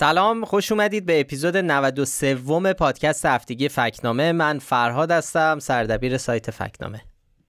[0.00, 4.32] سلام خوش اومدید به اپیزود 93 پادکست هفتگی فکنامه.
[4.32, 7.00] من فرهاد هستم سردبیر سایت فکنامه.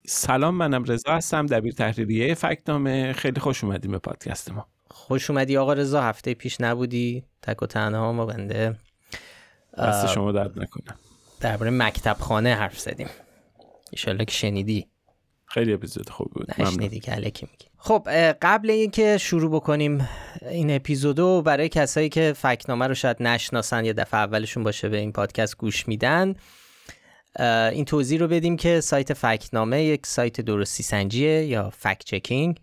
[0.06, 3.12] سلام منم رضا هستم دبیر تحریریه فکنامه.
[3.12, 4.66] خیلی خوش اومدیم به پادکست ما.
[4.90, 7.24] خوش اومدی آقا رضا هفته پیش نبودی.
[7.42, 8.76] تک و تنها ما بنده
[9.78, 10.96] دست شما درد نکنم
[11.40, 13.08] درباره مکتب خانه حرف زدیم.
[13.90, 14.86] ایشالله که شنیدی.
[15.50, 16.46] خیلی اپیزود خوب بود.
[16.58, 17.66] نشنیدی که الکی میگی.
[17.76, 18.08] خب
[18.42, 20.08] قبل اینکه شروع بکنیم
[20.50, 25.12] این اپیزودو برای کسایی که فکنامه رو شاید نشناسن یا دفعه اولشون باشه به این
[25.12, 26.34] پادکست گوش میدن
[27.72, 32.60] این توضیح رو بدیم که سایت فکنامه یک سایت درستی سنجیه یا فکت چکینگ.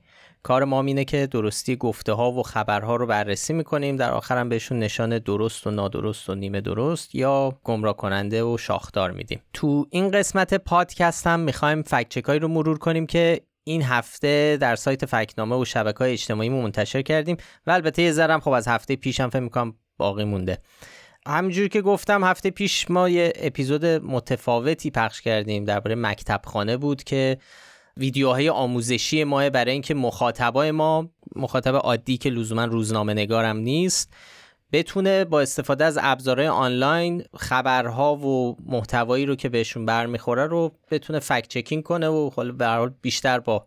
[0.48, 4.80] کار ما اینه که درستی گفته ها و خبرها رو بررسی می‌کنیم در آخرم بهشون
[4.80, 9.42] نشان درست و نادرست و نیمه درست یا گمراه کننده و شاخدار میدیم.
[9.54, 15.06] تو این قسمت پادکست هم می‌خوایم فکت رو مرور کنیم که این هفته در سایت
[15.06, 19.30] فکنامه و شبکه های اجتماعی منتشر کردیم و البته یه ذرم خب از هفته پیشم
[19.30, 20.58] فکر می‌کنم باقی مونده.
[21.28, 27.04] همینجوری که گفتم هفته پیش ما یه اپیزود متفاوتی پخش کردیم درباره مکتب خانه بود
[27.04, 27.38] که
[28.00, 34.14] ویدیوهای آموزشی ما برای اینکه مخاطبای ما مخاطب عادی که لزوما روزنامه نگارم نیست
[34.72, 41.20] بتونه با استفاده از ابزارهای آنلاین خبرها و محتوایی رو که بهشون برمیخوره رو بتونه
[41.20, 43.66] فکت چکینگ کنه و حالا بیشتر با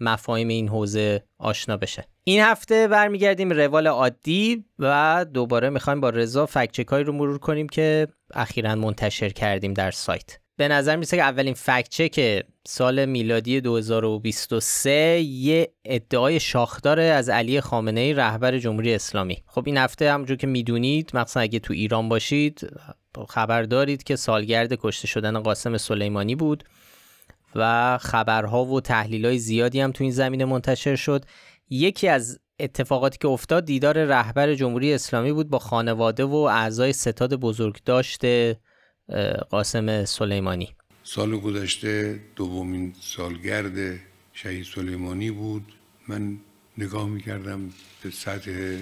[0.00, 2.04] مفاهیم این حوزه آشنا بشه.
[2.24, 7.68] این هفته برمیگردیم روال عادی و دوباره می‌خوایم با رضا فکت چکایی رو مرور کنیم
[7.68, 10.38] که اخیرا منتشر کردیم در سایت.
[10.60, 17.60] به نظر میسه که اولین فکت چک سال میلادی 2023 یه ادعای شاخدار از علی
[17.60, 19.42] خامنه ای رهبر جمهوری اسلامی.
[19.46, 22.70] خب این هفته همونجور که می‌دونید مثلا اگه تو ایران باشید
[23.28, 26.64] خبر دارید که سالگرد کشته شدن قاسم سلیمانی بود
[27.54, 31.24] و خبرها و های زیادی هم تو این زمینه منتشر شد.
[31.70, 37.34] یکی از اتفاقاتی که افتاد دیدار رهبر جمهوری اسلامی بود با خانواده و اعضای ستاد
[37.34, 38.56] بزرگ داشته
[39.50, 40.74] قاسم سلیمانی.
[41.02, 44.00] سال گذشته دومین سالگرد
[44.32, 45.72] شهید سلیمانی بود.
[46.08, 46.38] من
[46.78, 47.72] نگاه می‌کردم
[48.02, 48.76] به سطح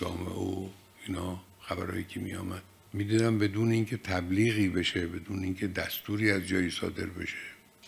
[0.00, 0.68] جامعه و
[1.06, 2.62] اینا خبرهایی که میآمد.
[2.92, 7.36] می‌دیدم بدون اینکه تبلیغی بشه بدون اینکه دستوری از جایی صادر بشه.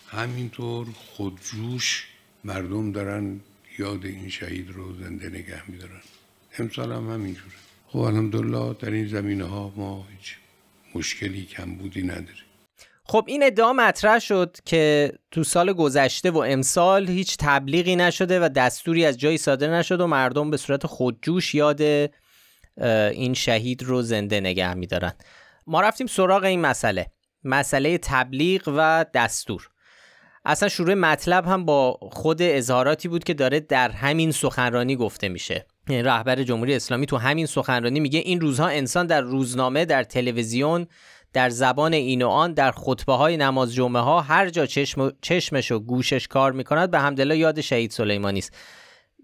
[0.07, 2.07] همینطور خودجوش
[2.43, 3.39] مردم دارن
[3.79, 6.01] یاد این شهید رو زنده نگه میدارن.
[6.59, 7.55] امسال هم همینجوره.
[7.87, 10.35] خب الحمدلله در این زمینه ها ما هیچ
[10.95, 12.43] مشکلی کم بودی نداریم
[13.05, 18.49] خب این ادعا مطرح شد که تو سال گذشته و امسال هیچ تبلیغی نشده و
[18.49, 21.81] دستوری از جایی صادر نشد و مردم به صورت خودجوش یاد
[23.11, 25.13] این شهید رو زنده نگه میدارن.
[25.67, 27.11] ما رفتیم سراغ این مسئله
[27.43, 29.69] مسئله تبلیغ و دستور.
[30.45, 35.65] اصلا شروع مطلب هم با خود اظهاراتی بود که داره در همین سخنرانی گفته میشه.
[35.89, 40.87] رهبر جمهوری اسلامی تو همین سخنرانی میگه این روزها انسان در روزنامه در تلویزیون
[41.33, 45.71] در زبان این و آن در خطبه های نماز جمعه ها هر جا چشم چشمش
[45.71, 48.53] و گوشش کار می‌کند به همدلله یاد شهید سلیمانی است.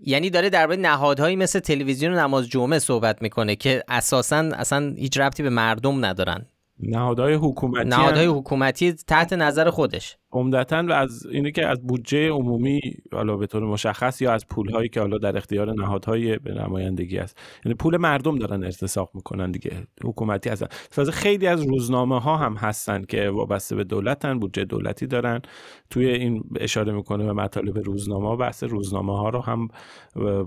[0.06, 5.18] یعنی داره درباره نهادهایی مثل تلویزیون و نماز جمعه صحبت می‌کنه که اساسا اصلا هیچ
[5.18, 6.46] ربطی به مردم ندارن.
[6.80, 10.18] نهادهای حکومتی نهادهای حکومتی تحت نظر خودش.
[10.32, 12.82] عمدتا و از اینه که از بودجه عمومی
[13.14, 17.38] حالا به طور مشخص یا از پولهایی که حالا در اختیار نهادهای به نمایندگی است.
[17.66, 20.68] یعنی پول مردم دارن ارتساق می‌کنن دیگه حکومتی هستن.
[20.92, 25.42] تازه خیلی از روزنامه ها هم هستن که وابسته به دولتن بودجه دولتی دارن.
[25.90, 29.68] توی این اشاره می‌کنه به مطالب روزنامه بحث روزنامه ها رو هم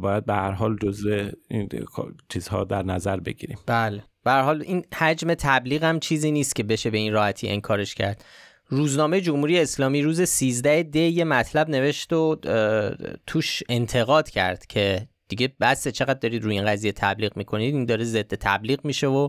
[0.00, 1.68] باید به هر حال جزء این
[2.28, 3.58] چیزها در نظر بگیریم.
[3.66, 4.02] بله.
[4.24, 8.24] به حال این حجم تبلیغ هم چیزی نیست که بشه به این راحتی انکارش کرد.
[8.68, 12.36] روزنامه جمهوری اسلامی روز 13 دی یه مطلب نوشت و
[13.26, 18.04] توش انتقاد کرد که دیگه بس چقدر دارید روی این قضیه تبلیغ می‌کنید این داره
[18.04, 19.28] ضد تبلیغ میشه و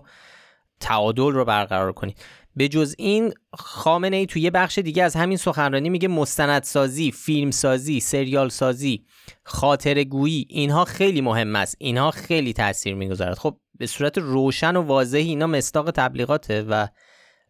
[0.79, 2.17] تعادل رو برقرار کنید.
[2.55, 7.99] به جز این خامنه ای توی یه بخش دیگه از همین سخنرانی میگه مستندسازی، فیلمسازی،
[7.99, 9.05] سریال سازی،
[9.43, 11.75] خاطر گویی اینها خیلی مهم است.
[11.79, 13.37] اینها خیلی تاثیر می‌گذارد.
[13.37, 16.87] خب به صورت روشن و واضحی اینا مستاق تبلیغاته و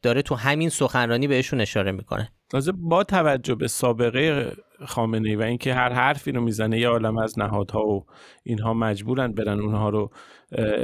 [0.02, 4.52] داره تو همین سخنرانی بهشون اشاره می‌کنه تازه با توجه به سابقه
[4.86, 8.06] خامنه ای و اینکه هر حرفی رو می‌زنه یه عالم از نهادها و
[8.44, 10.12] اینها مجبورن برن اونها رو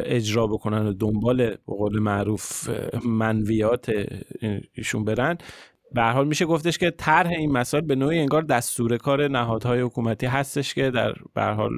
[0.05, 2.69] اجرا بکنن و دنبال به قول معروف
[3.05, 3.91] منویات
[4.73, 5.37] ایشون برن.
[5.91, 10.25] به حال میشه گفتش که طرح این مسائل به نوعی انگار دستور کار نهادهای حکومتی
[10.25, 11.71] هستش که در به حال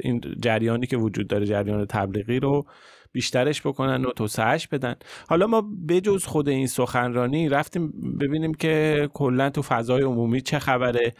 [0.00, 2.66] این جریانی که وجود داره جریان تبلیغی رو
[3.12, 4.94] بیشترش بکنن و توسعهش بدن.
[5.28, 11.14] حالا ما بجز خود این سخنرانی رفتیم ببینیم که کلا تو فضای عمومی چه خبره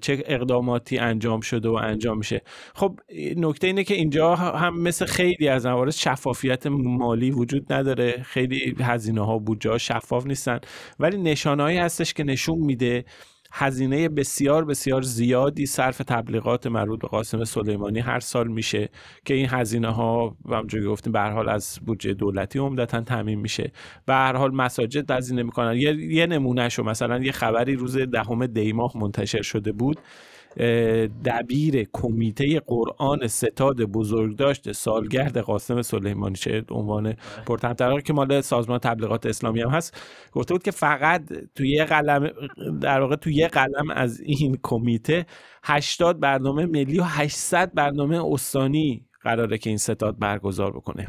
[0.00, 2.42] چه اقداماتی انجام شده و انجام میشه.
[2.74, 3.00] خب
[3.36, 8.22] نکته اینه که اینجا هم مثل خیلی از موارد شفافیت مالی وجود نداره.
[8.22, 10.60] خیلی هزینه ها بودجه شفاف نیستن.
[10.98, 13.04] ولی نشانهایی هستش که نشون میده
[13.52, 18.88] هزینه بسیار بسیار زیادی صرف تبلیغات مربوط به قاسم سلیمانی هر سال میشه
[19.24, 23.72] که این هزینه ها همونجوری گفتیم به حال از بودجه دولتی عمدتا تامین میشه.
[24.06, 25.76] به هر حال مساجد هزینه می‌کنن.
[25.76, 29.98] یه, یه نمونه شو مثلا یه خبری روز دهم دیماه منتشر شده بود.
[31.24, 37.16] دبیر کمیته قرآن ستاد بزرگداشت سالگرد قاسم سلیمانی چه عنوان
[37.46, 39.96] پرطرفدار که مال سازمان تبلیغات اسلامی هم هست.
[40.32, 41.22] گفته بود که فقط
[41.54, 42.30] توی یه قلم
[42.80, 45.26] در واقع توی یه قلم از این کمیته
[45.62, 51.08] 80 برنامه ملی و 800 برنامه استانی قراره که این ستاد برگزار بکنه.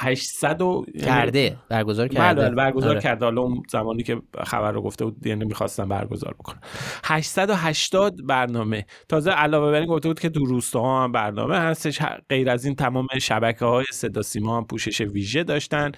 [0.00, 2.42] 800 و یعنی کرده برگزار بله، کرده.
[2.42, 3.00] بله برگزار آره.
[3.00, 3.24] کرده.
[3.24, 6.60] حالا اون زمانی که خبر رو گفته بود یعنی می‌خواستن برگزار بکنن
[7.04, 8.86] 880 برنامه.
[9.08, 12.02] تازه علاوه بر این گفته بود که تو روستاها هم برنامه هستش.
[12.28, 15.92] غیر از این تمام شبکه های صدا سیما هم پوشش ویژه داشتن.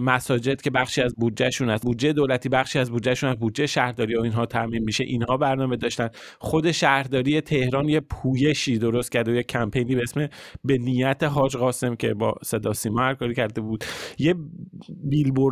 [0.00, 4.20] مساجد که بخشی از بودجهشون از بودجه دولتی بخشی از بودجهشون از بودجه شهرداری و
[4.20, 5.04] اینها تامین میشه.
[5.04, 6.08] اینها برنامه داشتن.
[6.38, 10.28] خود شهرداری تهران یه پویشی درست کرده و یه کمپینی به اسم
[10.64, 13.84] به نیت حاج قاسم که با صدا سیما هر کاری کرده بود.
[14.18, 14.34] یه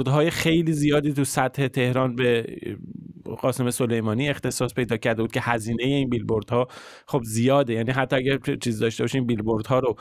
[0.07, 2.47] های خیلی زیادی تو سطح تهران به
[3.41, 6.69] قاسم سلیمانی اختصاص پیدا کرده بود که هزینه این ها
[7.07, 7.73] خب زیاده.
[7.73, 9.27] یعنی حتی اگر چیز داشته باشیم
[9.69, 9.97] ها رو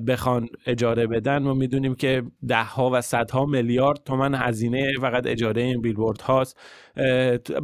[0.00, 5.62] بخوان اجاره بدن ما می‌دونیم که ده ها و صدها میلیارد تومن هزینه فقط اجاره
[5.62, 6.60] این بیلبورد هاست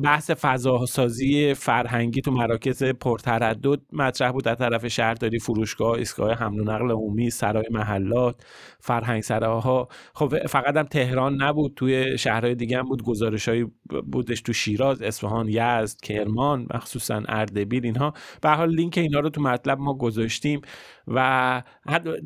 [0.03, 6.65] بحث فضاسازی فرهنگی تو مراکز پرتردد مطرح بود در طرف شهرداری فروشگاه ایستگاه حمل و
[6.65, 8.45] نقل عمومی سرای محلات
[8.81, 9.89] فرهنگ سراها.
[10.15, 13.03] خب فقط هم تهران نبود توی شهرهای دیگه هم بود.
[13.03, 13.67] گزارشهایی
[14.13, 18.15] بودش تو شیراز اصفهان یزد کرمان مخصوصا اردبیل اینها.
[18.43, 20.61] به حال لینک اینا رو تو مطلب ما گذاشتیم
[21.09, 21.63] و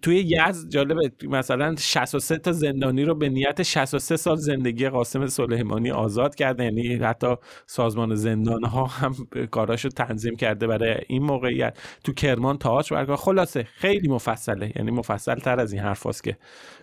[0.02, 5.90] توی یزد جالبه مثلا 63 تا زندانی رو به نیت 63 سال زندگی قاسم سلیمانی
[5.90, 6.64] آزاد کرده.
[6.64, 7.37] یعنی حتی
[7.67, 9.15] سازمان زندان ها هم
[9.50, 11.79] کاراشو تنظیم کرده برای این موقعیت.
[12.05, 14.73] تو کرمان تاچ برگاه خلاصه خیلی مفصله.
[14.77, 16.37] یعنی مفصل تر از این حرف که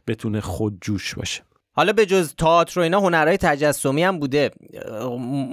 [0.08, 1.42] بتونه خود جوش باشه.
[1.72, 4.52] حالا به جز تئاتر و اینا هنرهای تجسمی هم بوده.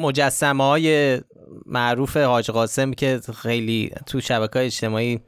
[0.01, 1.21] مجسمه های
[1.67, 5.21] معروف حاج قاسم که خیلی تو شبکه اجتماعی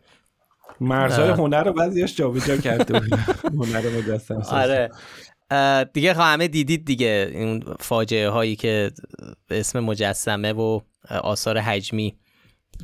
[0.80, 3.00] مرزهای هنر رو بعضیش جابجا کرده
[3.60, 4.90] هنر مجسم آره.
[5.92, 8.90] دیگه همه دیدید دیگه این فاجعه هایی که
[9.48, 10.80] به اسم مجسمه و
[11.10, 12.16] آثار حجمی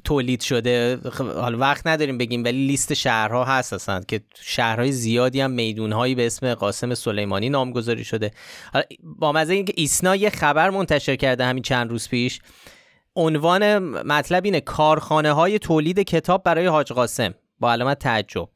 [0.05, 0.99] تولید شده.
[1.19, 6.27] حالا وقت نداریم بگیم ولی لیست شهرها هست اصلا که شهرهای زیادی هم میدونهایی به
[6.27, 8.31] اسم قاسم سلیمانی نامگذاری شده.
[9.03, 12.41] با مزه اینکه ایسنا یه خبر منتشر کرده همین چند روز پیش.
[13.17, 17.35] عنوان مطلب اینه کارخانه های تولید کتاب برای حاج قاسم.
[17.61, 18.49] با علامت تعجب.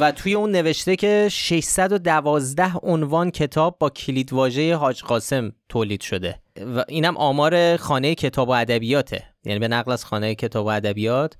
[0.00, 6.40] و توی اون نوشته که 612 عنوان کتاب با کلیدواژه حاج قاسم تولید شده.
[6.76, 9.24] و اینم آمار خانه کتاب و ادبیاته.
[9.44, 11.36] یعنی به نقل از خانه کتاب و ادبیات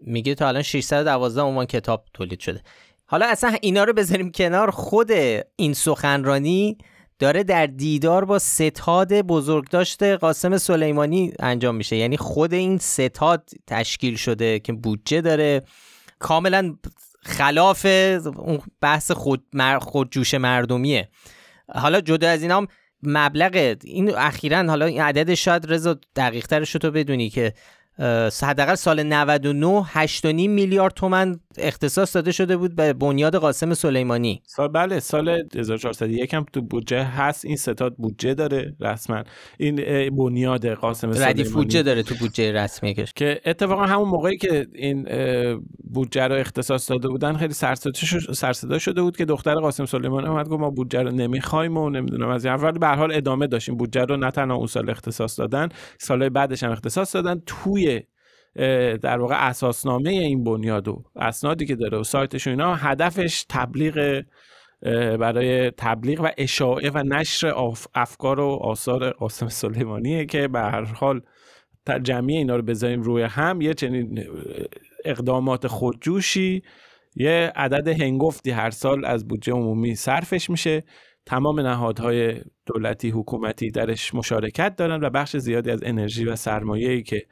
[0.00, 2.62] میگه تا الان 612 عنوان کتاب تولید شده.
[3.06, 4.70] حالا اصلا اینا رو بذاریم کنار.
[4.70, 5.10] خود
[5.56, 6.78] این سخنرانی
[7.18, 11.96] داره در دیدار با ستاد بزرگداشت قاسم سلیمانی انجام میشه.
[11.96, 15.62] یعنی خود این ستاد تشکیل شده که بودجه داره.
[16.18, 16.76] کاملا
[17.22, 17.86] خلاف
[18.36, 19.78] اون بحث خود مر...
[19.78, 21.08] خودجوش مردمیه.
[21.74, 22.68] حالا جدا از اینا هم
[23.02, 27.54] مبلغ این اخیرا حالا این عدد شاید رضا دقیق ترش تو بدونی که
[28.42, 34.42] حداقل سال 99 8.5 میلیارد تومن اختصاص داده شده بود به بنیاد قاسم سلیمانی.
[34.46, 37.44] سال بله سال 1401 هم تو بودجه هست.
[37.44, 39.22] این ستاد بودجه داره رسما.
[39.58, 39.76] این
[40.16, 41.30] بنیاد قاسم سلیمانی.
[41.30, 45.08] ردیف بودجه داره تو بودجه رسمی کش که اتفاقا همون موقعی که این
[45.92, 47.54] بودجه رو اختصاص داده بودن خیلی
[48.32, 52.28] سرصدا شده بود که دختر قاسم سلیمانی اومد گفت ما بودجه رو نمی‌خوایم و نمی‌دونم
[52.28, 55.68] از این به هر حال ادامه داشتیم بودجه رو نه تنها اون سال اختصاص دادن
[55.98, 57.42] سالهای بعدش هم اختصاص دادن.
[57.46, 57.89] توی
[59.02, 64.22] در واقع اساسنامه این بنیاد و اسنادی که داره و سایتش و اینا هدفش تبلیغ
[65.20, 67.54] برای تبلیغ و اشاعه و نشر
[67.94, 71.20] افکار و آثار قاسم سلیمانیه که به هر حال
[72.02, 74.24] جمعی اینا رو بذاریم روی هم یه چنین
[75.04, 76.62] اقدامات خودجوشی
[77.16, 80.84] یه عدد هنگفتی هر سال از بودجه عمومی صرفش میشه.
[81.26, 87.26] تمام نهادهای دولتی حکومتی درش مشارکت دارن و بخش زیادی از انرژی و سرمایه‌ای که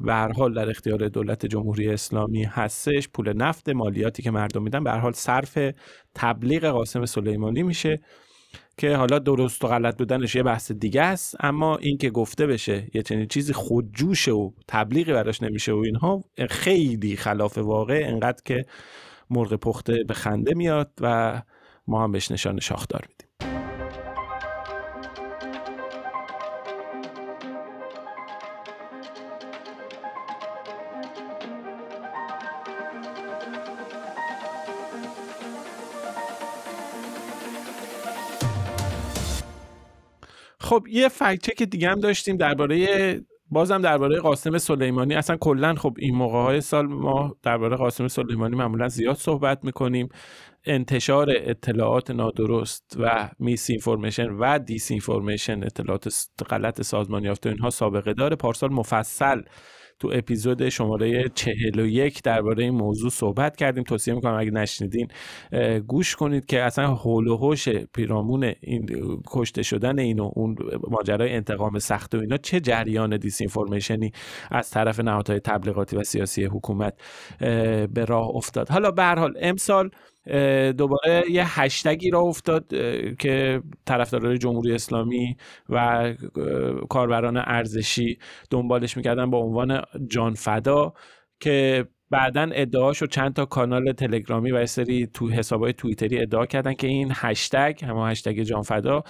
[0.00, 4.84] به هر حال در اختیار دولت جمهوری اسلامی هستش پول نفت مالیاتی که مردم میدن
[4.84, 5.58] به هر حال صرف
[6.14, 8.00] تبلیغ قاسم سلیمانی میشه
[8.76, 11.36] که حالا درست و غلط بودنش یه بحث دیگه است.
[11.40, 16.24] اما این که گفته بشه یه چنین چیزی خودجوشه و تبلیغی براش نمیشه و اینها
[16.50, 18.64] خیلی خلاف واقع انقدر که
[19.30, 21.42] مرغ پخته به خنده میاد و
[21.86, 23.28] ما هم بهش نشان شاخدار میدیم.
[40.72, 43.20] خب یه فکت که دیگه هم داشتیم درباره
[43.52, 48.56] بازم درباره قاسم سلیمانی اصلا کلا خب این موقع های سال ما درباره قاسم سلیمانی
[48.56, 50.08] معمولا زیاد صحبت می‌کنیم.
[50.64, 56.08] انتشار اطلاعات نادرست و misinformation و disinformation اطلاعات
[56.50, 58.36] غلط سازمانی یافته اینها سابقه داره.
[58.36, 59.42] پارسال مفصل
[60.02, 63.84] تو اپیزود شماره 41 درباره این موضوع صحبت کردیم.
[63.84, 65.08] توصیه می‌کنم اگه نشنیدین
[65.86, 68.86] گوش کنید که اصلا حول و حوش پیرامون این
[69.26, 70.56] کشته شدن این و اون
[70.90, 74.12] ماجرای انتقام سخت و اینا چه جریان disinformation ی
[74.50, 76.94] از طرف نهادهای تبلیغاتی و سیاسی حکومت
[77.94, 78.68] به راه افتاد.
[78.68, 79.90] حالا به هر حال امسال
[80.78, 82.66] دوباره یه هشتگی را افتاد
[83.18, 85.36] که طرفدارای جمهوری اسلامی
[85.68, 86.14] و
[86.88, 88.18] کاربران ارزشی
[88.50, 90.92] دنبالش می‌کردن با عنوان جان فدا
[91.40, 96.74] که بعدا ادعاش و چند تا کانال تلگرامی و سری تو حسابای توییتری ادعا کردن
[96.74, 99.02] که این هشتگ همه هشتگ جانفدا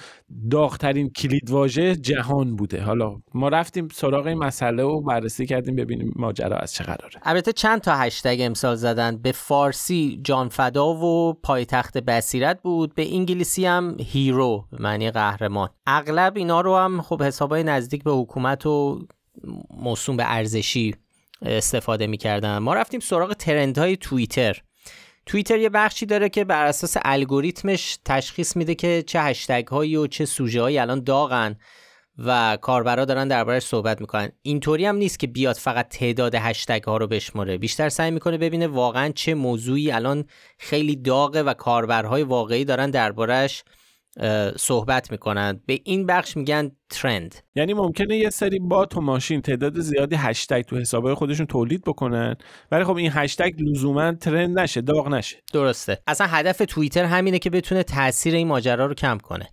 [0.51, 2.83] داغترین کلیدواژه جهان بوده.
[2.83, 7.21] حالا ما رفتیم سراغ این مسئله و بررسی کردیم ببینیم ماجرا از چه قراره.
[7.23, 9.17] البته چند تا هشتگ امسال زدن.
[9.17, 12.95] به فارسی جانفدا و پایتخت بصیرت بود.
[12.95, 15.69] به انگلیسی هم هیرو معنی قهرمان.
[15.87, 19.07] اغلب اینا رو هم خب حسابای نزدیک به حکومت و
[19.77, 20.95] موسوم به ارزشی
[21.45, 22.59] استفاده می‌کردن.
[22.59, 24.63] ما رفتیم سراغ ترند های توییتر.
[25.27, 30.07] توییتر یه بخشی داره که بر اساس الگوریتمش تشخیص میده که چه هشتگ هایی و
[30.07, 31.57] چه سوژه هایی الان داغن
[32.19, 34.33] و کاربرا دارن دربارش صحبت می‌کنن.
[34.43, 38.67] اینطوری هم نیست که بیاد فقط تعداد هشتگ ها رو بشمره بیشتر سعی می‌کنه ببینه
[38.67, 40.25] واقعا چه موضوعی الان
[40.59, 43.65] خیلی داغه و کاربرهای واقعی دارن دربارش
[44.57, 45.66] صحبت می‌کنند.
[45.66, 50.62] به این بخش میگن ترند یعنی ممکنه یه سری بات و ماشین تعداد زیادی هشتگ
[50.62, 52.37] تو حسابهای خودشون تولید بکنن
[52.71, 55.37] ولی خب این هشتگ لزوما ترند نشه داغ نشه.
[55.52, 55.99] درسته.
[56.07, 59.49] اصلا هدف توییتر همینه که بتونه تاثیر این ماجرا رو کم کنه.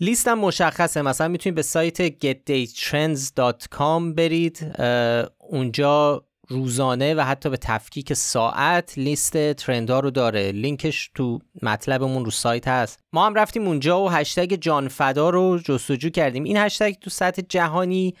[0.00, 1.02] لیست هم مشخصه.
[1.02, 4.76] مثلا می‌تونید به سایت getdaytrends.com برید
[5.38, 10.52] اونجا روزانه و حتی به تفکیک ساعت لیست ترندها رو داره.
[10.52, 13.00] لینکش تو مطلبمون رو سایت هست.
[13.12, 16.44] ما هم رفتیم اونجا و هشتگ جانفدا رو جستجو کردیم.
[16.44, 18.14] این هشتگ تو سطح جهانی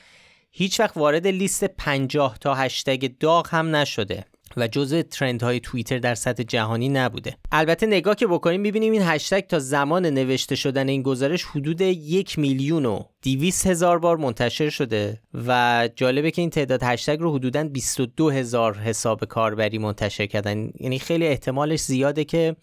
[0.50, 4.24] هیچ وقت وارد لیست 50 تا هشتگ داغ هم نشده.
[4.56, 7.36] و جزء ترند های توییتر در سطح جهانی نبوده.
[7.52, 12.38] البته نگاه که بکنیم می‌بینیم این هشتگ تا زمان نوشته شدن این گزارش حدود یک
[12.38, 17.64] میلیون و دیویس هزار بار منتشر شده و جالبه که این تعداد هشتگ رو حدودا
[17.64, 20.70] 22 هزار حساب کاربری منتشر کردن.
[20.80, 22.56] یعنی خیلی احتمالش زیاده که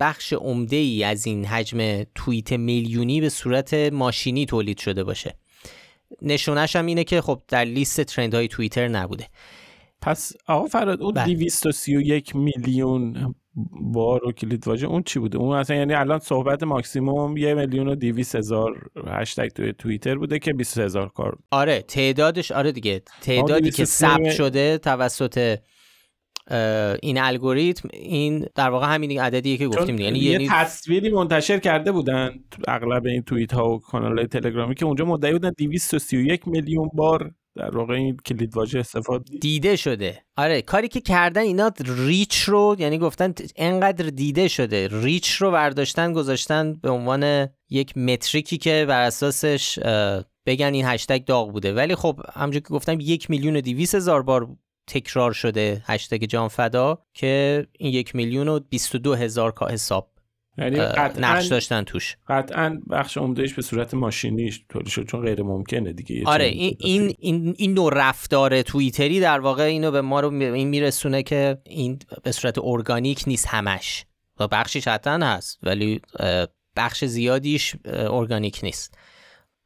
[0.00, 5.34] بخش عمده ای از این حجم توییت میلیونی به صورت ماشینی تولید شده باشه.
[6.22, 9.28] نشونش هم اینه که خب در لیست ترند های توییتر نبوده.
[10.04, 11.34] پس آقا فراد اون بله.
[11.34, 13.34] 231 میلیون
[13.92, 17.88] بار و کلید واژه اون چی بوده؟ اون اصلا یعنی الان صحبت ماکسیموم یه میلیون
[17.88, 23.02] و 200 هزار هشتگ توی توییتر بوده که 20 هزار کار آره تعدادش آره دیگه.
[23.22, 25.58] تعدادی که ثبت شده توسط
[27.02, 31.92] این الگوریتم این در واقع همین عددیه که گفتیم یعنی یه یعنی تصویری منتشر کرده
[31.92, 32.30] بودن
[32.68, 37.30] اغلب این توییت ها و کانال های تلگرامی که اونجا مدعی بودن 231 میلیون بار
[37.56, 40.24] در واقع این کلید واژه استفاده دیده شده.
[40.36, 44.88] آره کاری که کردن اینا ریچ رو یعنی گفتن انقدر دیده شده.
[44.92, 49.78] ریچ رو برداشتن گذاشتن به عنوان یک متریکی که بر اساسش
[50.46, 51.74] بگن این هشتگ داغ بوده.
[51.74, 54.56] ولی خب همونجور که گفتم یک میلیون و دیویس هزار بار
[54.86, 60.13] تکرار شده هشتگ جان فدا که این یک میلیون و بیست و دو هزار حساب
[60.58, 60.78] یعنی
[61.18, 62.16] نقش داشتن توش.
[62.28, 66.22] قطعا بخش عمدهش به صورت ماشینیش طوری شد چون غیر ممکنه دیگه.
[66.26, 70.68] آره این این این, این نوع رفتار توییتری در واقع اینو به ما رو این
[70.68, 74.04] میرسونه که این به صورت ارگانیک نیست همش.
[74.40, 76.00] و بخشش حتما هست ولی
[76.76, 78.98] بخش زیادیش ارگانیک نیست.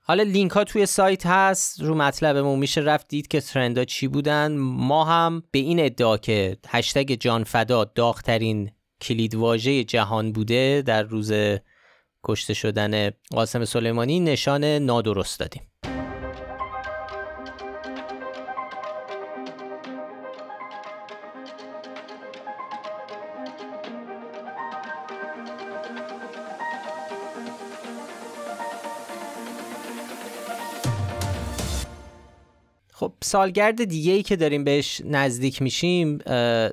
[0.01, 4.57] حالا لینک ها توی سایت هست رو مطلبمون میشه رفت دید که ترندا چی بودن.
[4.57, 11.03] ما هم به این ادعا که هشتگ جان فدا داغترین کلید واژه جهان بوده در
[11.03, 11.33] روز
[12.25, 15.63] کشته شدن قاسم سلیمانی نشان نادرست دادیم.
[33.23, 36.19] سالگرد دیگه ای که داریم بهش نزدیک میشیم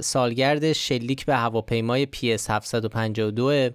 [0.02, 3.70] سالگرد شلیک به هواپیمای PS 752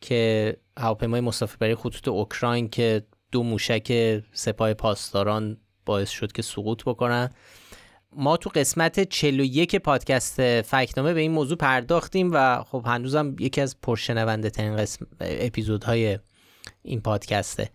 [0.00, 7.30] که هواپیمای مسافربری خطوط اوکراین که دو موشک سپاه پاسداران باعث شد که سقوط بکنن.
[8.16, 13.80] ما تو قسمت 41 پادکست فکنامه به این موضوع پرداختیم و خب هنوزم یکی از
[13.80, 16.18] پرشنونده ترین قسم اپیزودهای
[16.82, 17.70] این پادکسته.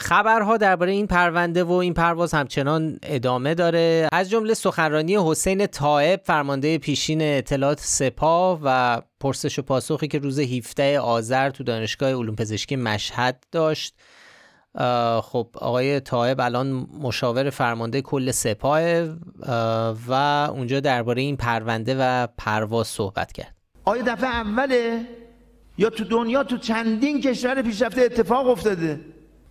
[0.00, 4.08] خبرها درباره این پرونده و این پرواز همچنان ادامه داره.
[4.12, 10.38] از جمله سخنرانی حسین طائب فرمانده پیشین اطلاعات سپاه و پرسش و پاسخی که روز
[10.38, 13.94] 17 آذر تو دانشگاه علوم پزشکی مشهد داشت.
[15.22, 18.82] خب آقای طائب الان مشاور فرمانده کل سپاه
[20.08, 20.12] و
[20.54, 23.54] اونجا درباره این پرونده و پرواز صحبت کرد.
[23.84, 25.00] آیا دفعه اوله
[25.78, 29.00] یا تو دنیا تو چندین کشور پیشرفته اتفاق افتاده؟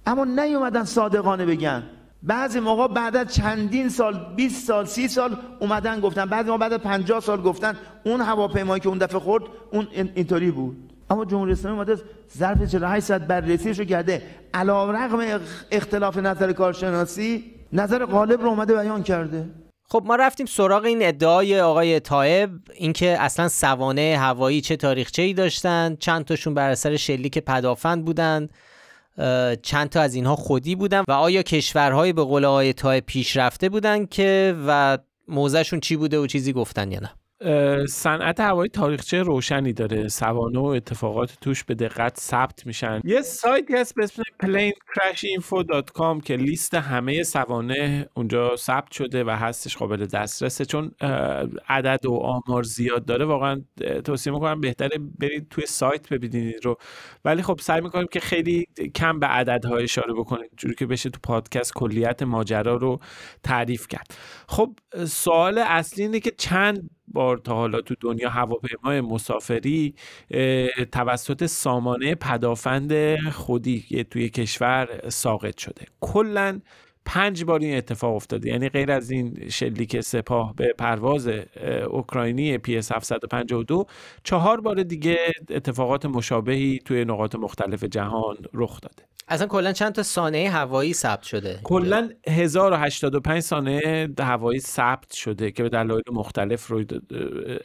[0.09, 1.83] اما نیومدن صادقانه بگن.
[2.23, 6.25] بعضی موقع بعد از چندین سال 20 سال 30 سال اومدن گفتن.
[6.25, 10.51] بعضی موقع بعد از 50 سال گفتن اون هواپیمایی که اون دفعه خورد اون اینطوری
[10.51, 10.77] بود.
[11.09, 11.97] اما جمهوری اسلامی اومده
[12.37, 14.21] ظرف 48 ساعت بررسیشو کرده.
[14.53, 15.39] علیرغم
[15.71, 19.45] اختلاف نظر کارشناسی نظر غالب رو اومده بیان کرده.
[19.91, 25.33] خب ما رفتیم سراغ این ادعای آقای طایب اینکه اصلا سوانه هوایی چه تاریخچه ای
[25.33, 28.49] داشتن چند تاشون بر اثر شلیک پدافند بودند
[29.61, 34.05] چند تا از اینها خودی بودن و آیا کشورهای به قول آقای تای پیشرفته بودن
[34.05, 34.97] که و
[35.27, 37.11] موزهشون چی بوده و چیزی گفتن یا نه؟
[37.87, 40.07] صنعت هوایی تاریخچه روشنی داره.
[40.07, 43.01] سوانه و اتفاقات توش به دقت ثبت میشن.
[43.03, 49.77] یه سایتی هست به اسم planecrashinfo.com که لیست همه سوانه اونجا ثبت شده و هستش
[49.77, 50.91] قابل دسترسه چون
[51.67, 53.25] عدد و آمار زیاد داره.
[53.25, 53.61] واقعا
[54.05, 56.77] توصیه می‌کنم بهتره برید توی سایت ببینید رو.
[57.25, 58.65] ولی خب سعی می‌کنیم که خیلی
[58.95, 62.99] کم به عددها اشاره بکنید جوری که بشه تو پادکست کلیت ماجرا رو
[63.43, 64.13] تعریف کرد.
[64.47, 64.69] خب
[65.05, 69.95] سوال اصلی اینه که چند بار تا حالا تو دنیا هواپیمای مسافری
[70.91, 75.85] توسط سامانه پدافند خودی توی کشور ساقط شده.
[76.01, 76.59] کلا
[77.05, 78.49] پنج بار این اتفاق افتاده.
[78.49, 81.29] یعنی غیر از این شلیک سپاه به پرواز
[81.89, 83.85] اوکراینی پی 752
[84.23, 85.17] چهار بار دیگه
[85.49, 89.08] اتفاقات مشابهی توی نقاط مختلف جهان رخ داده.
[89.27, 95.63] اصلا کلا چند تا سانحه هوایی ثبت شده؟ کلا 1085 سانحه هوایی ثبت شده که
[95.63, 96.85] به دلایل مختلف روی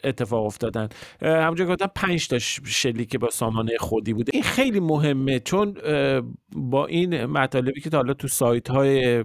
[0.03, 0.89] اتفاق افتادن.
[1.21, 4.31] همونجا گفتم 5 تا شلیک با سامانه خودی بوده.
[4.33, 5.77] این خیلی مهمه چون
[6.55, 9.23] با این مطالبی که تا حالا تو سایت های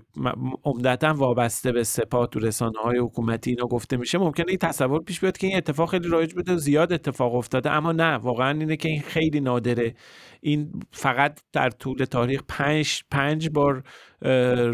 [0.65, 5.21] عمدتا وابسته به سپاه تو رسانه های حکومتی اینا گفته میشه ممکنه این تصور پیش
[5.21, 7.71] بیاد که این اتفاق خیلی رایج بوده زیاد اتفاق افتاده.
[7.71, 9.95] اما نه واقعا اینه که این خیلی نادره.
[10.41, 13.83] این فقط در طول تاریخ پنج, پنج بار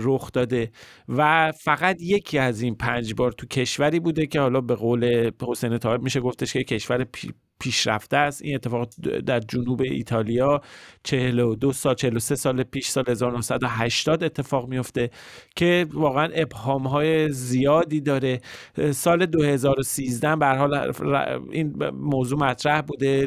[0.01, 0.71] رخ داده
[1.09, 5.79] و فقط یکی از این پنج بار تو کشوری بوده که حالا به قول حسین
[5.79, 7.05] طاهر میشه گفتش که کشور
[7.59, 8.43] پیشرفته است.
[8.43, 8.89] این اتفاق
[9.27, 10.61] در جنوب ایتالیا
[11.05, 15.11] 42 سال 43 سال پیش سال 1980 اتفاق میفته
[15.57, 18.41] که واقعا ابهام های زیادی داره.
[18.91, 20.93] سال 2013 به حال
[21.53, 23.27] این موضوع مطرح بوده.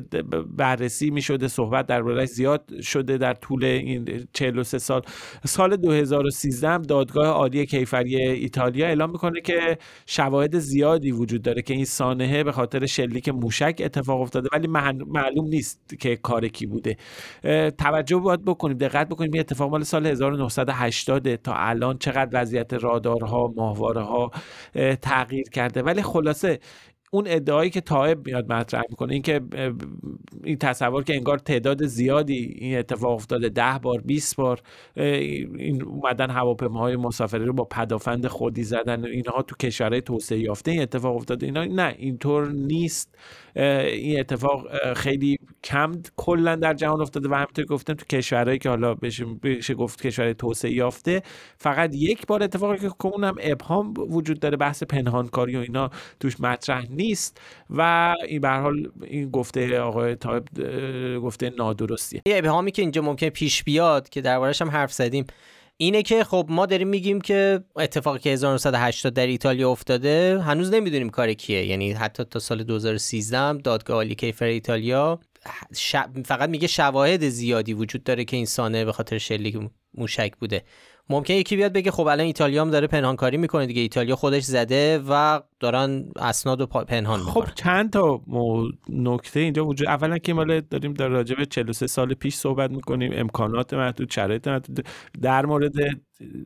[0.58, 5.02] بررسی می شده صحبت در زیاد شده در طول این 43 سال.
[5.46, 11.86] سال 2013 دادگاه عالی کیفری ایتالیا اعلام می‌کنه که شواهد زیادی وجود داره که این
[11.86, 16.98] سانحه به خاطر شلیک موشک اتفاق افتاده ولی معلوم نیست که کار کی بوده.
[17.78, 23.54] توجه باید بکنیم دقت بکنیم این اتفاق مال سال 1980 تا الان چقدر وضعیت رادارها
[23.56, 24.32] ماهواره ها
[25.02, 25.82] تغییر کرده.
[25.82, 26.60] ولی خلاصه
[27.12, 29.42] اون ادعایی که طایب میاد مطرح می‌کنه اینکه
[30.44, 34.62] این تصور که انگار تعداد زیادی این اتفاق افتاده ده بار 20 بار
[34.96, 40.82] این اومدن هواپیماهای مسافری رو با پدافند خودی زدن اینها تو کشورهای توسعه یافته این
[40.82, 41.46] اتفاق افتاده.
[41.46, 43.16] اینا نه اینطور نیست.
[43.56, 48.94] این اتفاق خیلی کم کلا در جهان افتاده و همینطور گفتم تو کشورهایی که حالا
[48.94, 51.22] بشه گفت کشور توسعه یافته
[51.58, 56.86] فقط یک بار اتفاقی که اونم ابهام وجود داره بحث پنهانکاری و اینا توش مطرح
[56.92, 60.44] نیست و این به حال این گفته آقای طایب
[61.20, 62.22] گفته نادرستیه.
[62.26, 65.26] یه ابهامی که اینجا ممکن پیش بیاد که دربارش هم حرف زدیم.
[65.82, 71.10] اینه که خب ما داریم میگیم که اتفاقی که 1980 در ایتالیا افتاده هنوز نمی‌دونیم
[71.10, 71.66] کار کیه.
[71.66, 75.20] یعنی حتی تا سال 2013 دادگاه عالی کیفر ایتالیا
[76.26, 79.58] فقط میگه شواهد زیادی وجود داره که این سانه به خاطر شلیک
[79.94, 80.64] موشک بوده.
[81.10, 83.82] ممکن یکی بیاد بگه خب الان ایتالیا هم داره پنهانکاری می‌کنه دیگه.
[83.82, 88.22] ایتالیا خودش زده و دارن اسناد و پنهان خب چند تا
[88.90, 93.12] نکته اینجا وجود اولا که مال داریم در راجع به 43 سال پیش صحبت می‌کنیم.
[93.16, 94.86] امکانات محدود شرایط محدود.
[95.22, 95.74] در مورد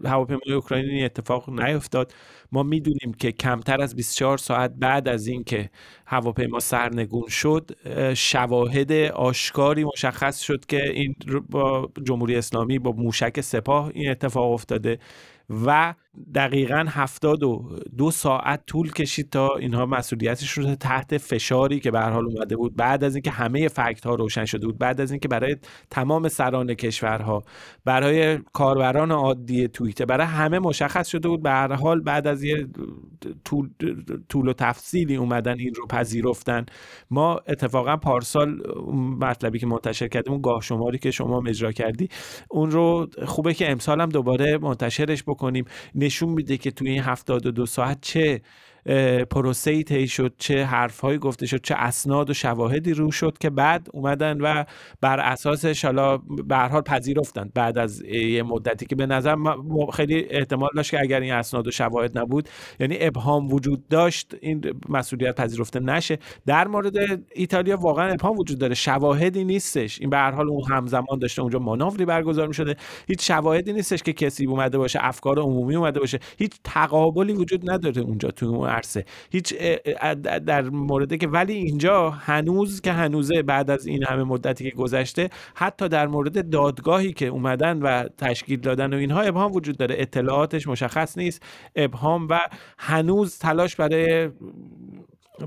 [0.06, 2.14] هواپیمای اوکراینی این اتفاق نیفتاد.
[2.52, 5.70] ما می‌دونیم که کمتر از 24 ساعت بعد از اینکه
[6.06, 7.72] هواپیما سرنگون شد
[8.14, 11.16] شواهد آشکاری مشخص شد که این
[11.50, 15.00] با جمهوری اسلامی با موشک سپاه این اتفاق افتاده
[15.66, 15.94] و
[16.36, 22.00] دقیقا هفتاد و دو ساعت طول کشید تا اینها مسئولیتش رو تحت فشاری که به
[22.00, 25.28] حال اومده بود بعد از اینکه همه فکت ها روشن شده بود بعد از اینکه
[25.28, 25.56] برای
[25.90, 27.44] تمام سران کشورها
[27.86, 32.68] برای کاربران عادی توییتر برای همه مشخص شده بود به هر حال بعد از یه
[33.46, 33.70] طول,
[34.30, 36.66] طول و تفصیلی اومدن این رو پذیرفتن.
[37.12, 38.62] ما اتفاقا پارسال
[39.20, 42.10] مطلبی که منتشر کردیم اون گاه شماری که شما اجرا کردی
[42.50, 45.66] اون رو خوبه که امسال هم دوباره منتشرش بکنیم.
[46.04, 48.42] نشون میده که توی این 72 ساعت چه
[49.30, 53.88] پروسه طی شد چه حرفهایی گفته شد چه اسناد و شواهدی رو شد که بعد
[53.94, 54.64] اومدن و
[55.02, 59.36] بر اساسش حالا به حال پذیرفتن بعد از یه مدتی که به نظر
[59.94, 64.64] خیلی احتمال داشت که اگر این اسناد و شواهد نبود یعنی ابهام وجود داشت این
[64.90, 66.20] مسئولیت پذیرفته نشه.
[66.46, 66.94] در مورد
[67.36, 70.02] ایتالیا واقعا ابهام وجود داره شواهدی نیستش.
[70.02, 72.76] این به هر حال اون همزمان داشته اونجا مانوری برگزار می شده
[73.08, 76.20] هیچ شواهدی نیستش که کسی اومده باشه افکار عمومی اومده باشه.
[76.38, 79.54] هیچ تقابلی وجود نداره اونجا تو عرصه هیچ
[80.46, 85.30] در مورد که ولی اینجا هنوز که هنوزه بعد از این همه مدتی که گذشته
[85.56, 89.96] حتی در مورد دادگاهی که اومدن و تشکیل دادن و اینها ابهام وجود داره.
[90.00, 91.42] اطلاعاتش مشخص نیست.
[91.76, 92.40] ابهام و
[92.78, 94.30] هنوز تلاش برای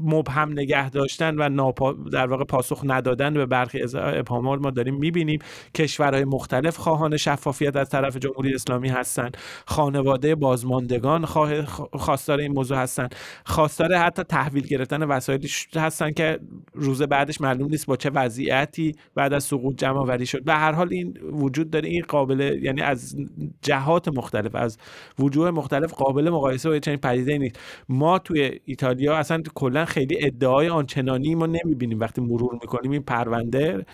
[0.01, 5.38] مبهم نگه داشتن و ناپا در واقع پاسخ ندادن به برخی ابهامات ما داریم می‌بینیم.
[5.75, 12.79] کشورهای مختلف خواهان شفافیت از طرف جمهوری اسلامی هستند خانواده بازماندگان خواه خواستار این موضوع
[12.79, 13.14] هستند
[13.46, 16.38] خواستار حتی تحویل گرفتن وسایلی هستن که
[16.75, 20.44] روز بعدش معلوم نیست با چه وضعیتی بعد از سقوط جمع آوری شد.
[20.44, 21.88] به هر حال این وجود داره.
[21.88, 23.16] این قابل یعنی از
[23.62, 24.79] جهات مختلف از
[25.18, 27.59] وجوه مختلف قابل مقایسه با چنین پدیده نیست.
[27.88, 29.42] ما توی ایتالیا اصلا
[29.77, 32.01] کلا خیلی ادعای آنچنانی ما نمی‌بینیم.
[32.01, 33.87] وقتی مرور می‌کنیم این پرونده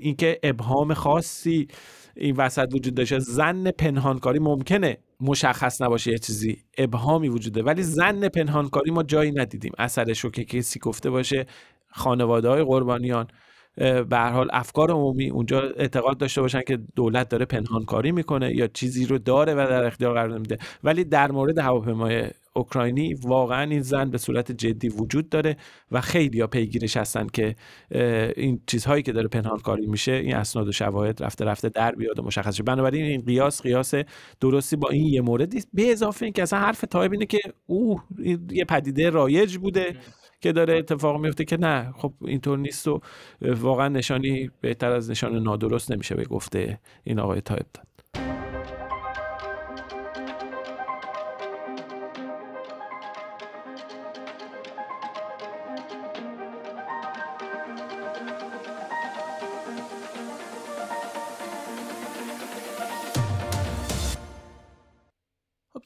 [0.00, 1.68] اینکه ابهام خاصی
[2.16, 8.28] این وسط وجود داشته زن پنهانکاری ممکنه مشخص نباشه یه چیزی ابهامی وجوده ولی زن
[8.28, 9.72] پنهانکاری ما جایی ندیدیم.
[9.78, 11.46] اثرش رو که کسی گفته باشه
[11.88, 13.26] خانواده های قربانیان
[14.10, 19.06] به حال افکار عمومی اونجا اعتقاد داشته باشن که دولت داره پنهانکاری می‌کنه یا چیزی
[19.06, 20.58] رو داره و در اختیار قرار نمیده.
[20.84, 25.56] ولی در مورد هواپیمای اوکراینی واقعا این زن به صورت جدی وجود داره
[25.90, 27.56] و خیلی ها پیگیرش هستن که
[28.36, 32.22] این چیزهایی که داره پنهانکاری میشه این اسناد و شواهد رفته رفته در بیاد و
[32.22, 32.62] مشخص شه.
[32.62, 33.94] بنابراین این قیاس قیاس
[34.40, 38.00] درستی با این یه مورد نیست به اضافه اینکه اصلا حرف تایب اینه که او
[38.50, 39.96] یه پدیده رایج بوده
[40.40, 41.92] که داره اتفاق میفته که نه.
[41.96, 43.00] خب اینطور نیست و
[43.42, 47.86] واقعا نشانی بهتر از نشان نادرست نمیشه به گفته این آقای تایب داد.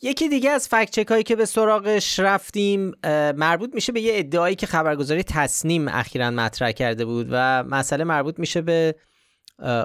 [0.04, 2.92] یکی دیگه از فکت هایی که به سراغش رفتیم
[3.36, 8.38] مربوط میشه به یه ادعایی که خبرگزاری تصنیم اخیرا مطرح کرده بود و مسئله مربوط
[8.38, 8.94] میشه به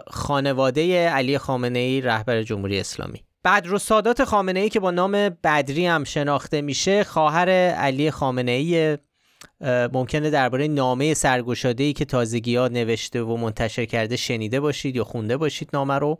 [0.07, 3.23] خانواده علی خامنه ای رهبر جمهوری اسلامی.
[3.45, 8.97] بدر سادات خامنه ای که با نام بدری هم شناخته میشه خواهر علی خامنه ای
[9.93, 15.03] ممکنه درباره نامه سرگشاده ای که تازگی ها نوشته و منتشر کرده شنیده باشید یا
[15.03, 16.19] خونده باشید نامه رو.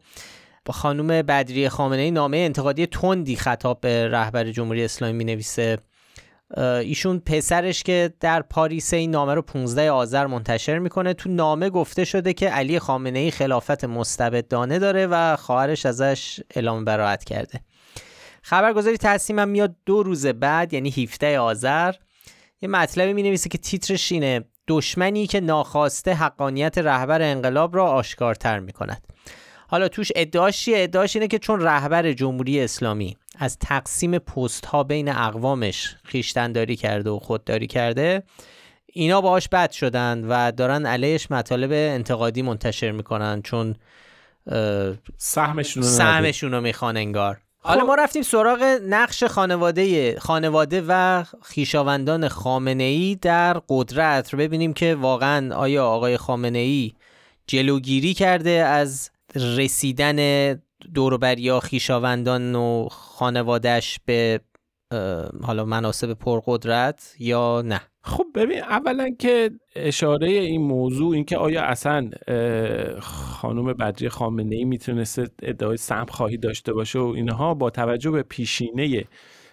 [0.72, 5.78] خانم بدری خامنه نامه انتقادی تندی خطاب به رهبر جمهوری اسلامی می نویسه
[6.58, 12.06] ایشون پسرش که در پاریس این نامه رو 15 آذر منتشر می‌کنه تو نامه گفته
[12.06, 17.60] شده که علی خامنه ای خلافت مستبدانه داره و خواهرش ازش اعلام براعت کرده.
[18.42, 18.98] خبرگزاری
[19.30, 21.94] هم میاد دو روز بعد یعنی 17 آذر.
[22.62, 28.60] یه مطلبی می نویسه که تیترش اینه دشمنی که ناخواسته حقانیت رهبر انقلاب را آشکارتر
[28.60, 29.08] می کند
[29.72, 34.84] حالا توش ادعاش چیه؟ ادعاش اینه که چون رهبر جمهوری اسلامی از تقسیم پست ها
[34.84, 38.24] بین اقوامش خیشتنداری کرده و خودداری کرده
[38.86, 43.76] اینا باهاش بد شدن و دارن علیهش مطالب انتقادی منتشر می‌کنن چون
[45.18, 47.38] سهمشون سهمشون رو می‌خوان انگار.
[47.60, 54.74] حالا ما رفتیم سراغ نقش خانواده خانواده و خیشاوندان خامنه ای در قدرت رو ببینیم
[54.74, 56.92] که واقعا آیا آقای خامنه ای
[57.48, 60.54] جلوگیری کرده از رسیدن
[60.94, 64.40] دوربریا خیشاوندان و خانوادهش به
[65.44, 72.10] حالا مناسب پرقدرت یا نه؟ خب ببین اولا که اشاره این موضوع اینکه آیا اصلا
[73.00, 78.24] خانم بدری خامنه ای می‌تونسته ادعای سم خواهی داشته باشه و اینها با توجه به
[78.24, 79.04] پیشینه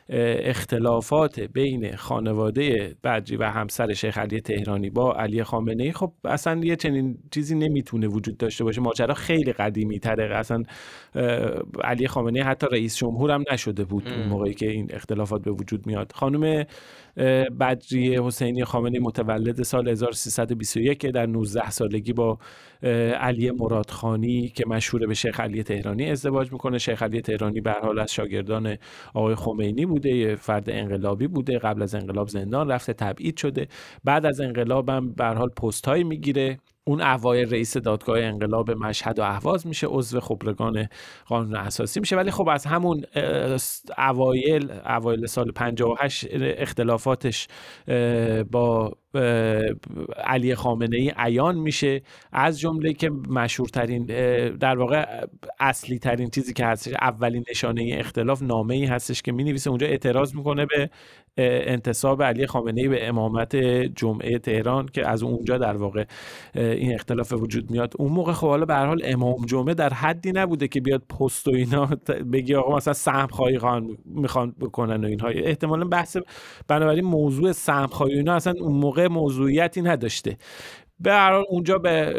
[0.08, 6.60] اختلافات بین خانواده بدری و همسر شیخ علی تهرانی با علی خامنه ای خب اصلا
[6.64, 8.80] یه چنین چیزی نمی‌تونه وجود داشته باشه.
[8.80, 10.36] ماجرا خیلی قدیمی تره.
[10.36, 10.62] اصلا
[11.84, 15.50] علی خامنه ای حتی رئیس جمهور هم نشده بود اون موقعی که این اختلافات به
[15.50, 16.12] وجود میاد.
[16.14, 16.64] خانم
[17.60, 22.38] بدری حسینی خامنه متولد سال 1321 که در 19 سالگی با
[23.20, 26.78] علی مرادخانی که مشهور به شیخ علی تهرانی ازدواج می‌کنه.
[26.78, 28.76] شیخ علی تهرانی به حال از شاگردان
[29.14, 31.58] آقای خمینی بوده فرد انقلابی بوده.
[31.58, 33.68] قبل از انقلاب زندان رفته تبعید شده.
[34.04, 36.58] بعد از انقلاب هم به حال پست می‌گیره.
[36.88, 40.88] اون اوایل رئیس دادگاه انقلاب مشهد و اهواز میشه عضو خبرگان
[41.26, 42.16] قانون اساسی میشه.
[42.16, 43.04] ولی خب از همون
[43.98, 47.48] اوایل اوایل سال 58 اختلافاتش
[48.50, 48.92] با
[50.16, 52.02] علی خامنه ای عیان میشه.
[52.32, 54.04] از جمله که مشهورترین
[54.56, 55.26] در واقع
[55.60, 59.86] اصلی ترین چیزی که هستش اولین نشانه اختلاف نامه ای هستش که می نویسه اونجا
[59.86, 60.90] اعتراض می‌کنه به
[61.38, 63.56] انتصاب علی خامنه ای به امامت
[63.96, 66.04] جمعه تهران که از اونجا در واقع
[66.54, 67.94] این اختلاف وجود میاد.
[67.98, 71.50] اون موقع خب حالا به حال امام جمعه در حدی نبوده که بیاد پست و
[71.50, 71.86] اینا
[72.32, 73.58] بگی آقا مثلا سهم خواهی
[74.04, 76.16] می‌خوان بکنن و اینها احتمالا بحث
[76.68, 80.36] بنابراین موضوع سهم خواهی اینا اصلا اون موقع موضوعیتی نداشته.
[81.00, 82.14] به هر اونجا به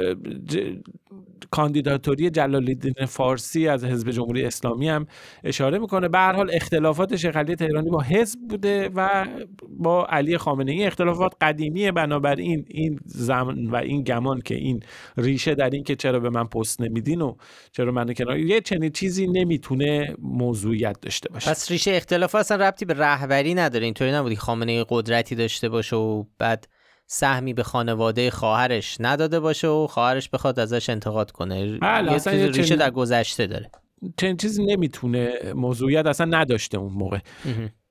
[1.51, 5.07] کاندیداتوری جلال الدین فارسی از حزب جمهوری اسلامی هم
[5.43, 6.07] اشاره می‌کنه.
[6.07, 9.27] به هر حال اختلافات شیخ علی تهرانی با حزب بوده و
[9.69, 14.83] با علی خامنه ای اختلافات قدیمیه بنابراین این زمان و این گمان که این
[15.17, 17.35] ریشه در این که چرا به من پست نمیدین و
[17.71, 21.49] چرا من کنار یه چنین چیزی نمی‌تونه موضوعیت داشته باشه.
[21.49, 23.85] پس ریشه اختلاف اصلا ربطی به رهبری نداره.
[23.85, 26.67] اینطوری نبودی خامنه قدرتی داشته باشه و بعد
[27.09, 31.77] سهمی به خانواده خواهرش نداده باشه و خواهرش بخواد ازش انتقاد کنه.
[31.77, 33.71] بله یه چیز ریشه در گذشته داره.
[34.17, 37.19] چنین چیزی نمی‌تونه موضوعیت اصلا نداشته اون موقع.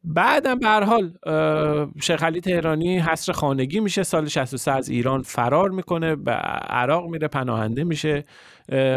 [0.04, 1.12] بعدم به هر حال
[2.02, 4.02] شیخ علی تهرانی حصر خانگی میشه.
[4.02, 8.24] سال 63 از ایران فرار می‌کنه به عراق میره پناهنده میشه.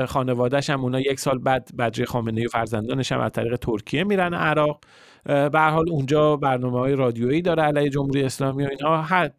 [0.07, 4.33] خانوادهش هم اونا یک سال بعد بدری خامنه و فرزندانش هم از طریق ترکیه میرن
[4.33, 4.79] عراق.
[5.25, 9.29] به حال اونجا برنامه های رادیویی داره علیه جمهوری اسلامی و اینها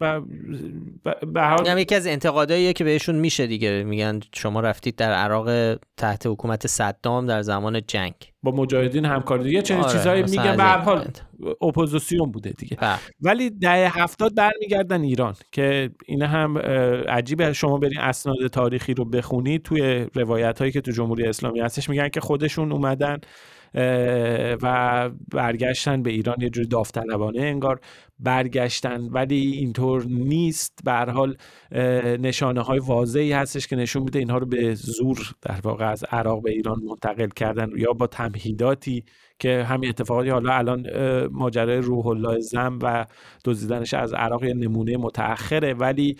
[1.32, 3.84] به حال یکی از انتقاداییه که بهشون میشه دیگه.
[3.84, 8.14] میگن شما رفتید در عراق تحت حکومت صدام در زمان جنگ.
[8.42, 9.44] با مجاهدین همکاری.
[9.44, 10.56] دیگه چنین آره، چیزایی میگن.
[10.56, 11.04] به هر حال
[11.62, 12.76] اپوزیسیون بوده دیگه.
[12.80, 12.98] بله.
[13.20, 16.58] ولی دهه هفتاد برمیگردن ایران که این هم
[17.08, 17.52] عجیبه.
[17.52, 22.08] شما برین اسناد تاریخی رو بخونید توی روایت هایی که تو جمهوری اسلامی هستش میگن
[22.08, 23.18] که خودشون اومدن
[24.62, 27.80] و برگشتن به ایران یه جوری داوطلبانه انگار
[28.18, 29.00] برگشتن.
[29.00, 30.78] ولی اینطور نیست.
[30.84, 31.36] به حال
[32.18, 36.42] نشانه های واضحی هستش که نشون میده اینها رو به زور در واقع از عراق
[36.42, 39.04] به ایران منتقل کردن یا با تمهیداتی
[39.38, 40.86] که همین اتفاقاتی حالا الان
[41.26, 43.06] ماجرای روح الله زم و
[43.44, 45.74] دزدیدنش از عراق یه نمونه متأخره.
[45.74, 46.16] ولی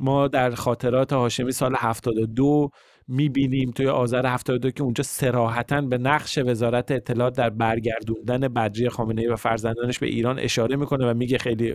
[0.00, 2.70] ما در خاطرات هاشمی سال 72
[3.08, 9.22] می‌بینیم توی آذر 72 که اونجا سراحتا به نقش وزارت اطلاعات در برگردوندن بدری خامنه
[9.22, 11.74] ای و فرزندانش به ایران اشاره می‌کنه و میگه خیلی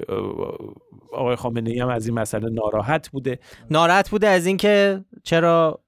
[1.13, 3.39] آقای خامنه ای هم از این مسئله ناراحت بوده.
[3.71, 5.83] ناراحت بوده از اینکه چرا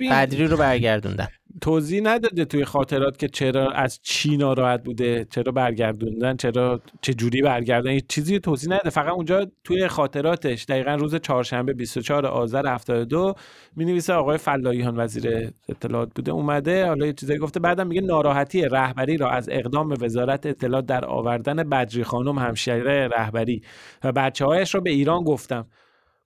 [0.00, 1.28] بدری رو برگردوندن.
[1.62, 7.42] توضیح نداده توی خاطرات که چرا از چی ناراحت بوده چرا برگردوندن چرا چه جوری
[7.42, 13.34] برگردوندن چیزی توضیح نده فقط اونجا توی خاطراتش دقیقا روز چهارشنبه 24 آذر 72
[13.76, 16.32] می نویسه آقای فلاحیان وزیر اطلاعات بوده.
[16.32, 21.04] اومده حالا یه چیزایی گفته بعدم میگه ناراحتی رهبری را از اقدام وزارت اطلاعات در
[21.04, 23.62] آوردن بدری خانم همشیره رهبری.
[24.04, 25.66] و بچه هایش را به ایران گفتم.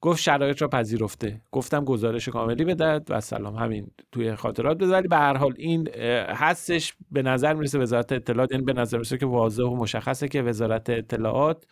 [0.00, 1.40] گفت شرایط را پذیرفته.
[1.52, 3.54] گفتم گزارش کاملی بدهد و سلام.
[3.54, 5.09] همین توی خاطرات بذاری.
[5.09, 5.88] به هر حال این
[6.28, 10.42] هستش به نظر می‌رسه وزارت اطلاعات یعنی به نظر می‌رسه که واضح و مشخصه که
[10.42, 11.66] وزارت اطلاعات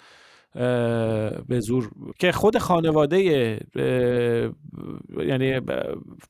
[1.48, 3.20] به زور که خود خانواده
[5.26, 5.60] یعنی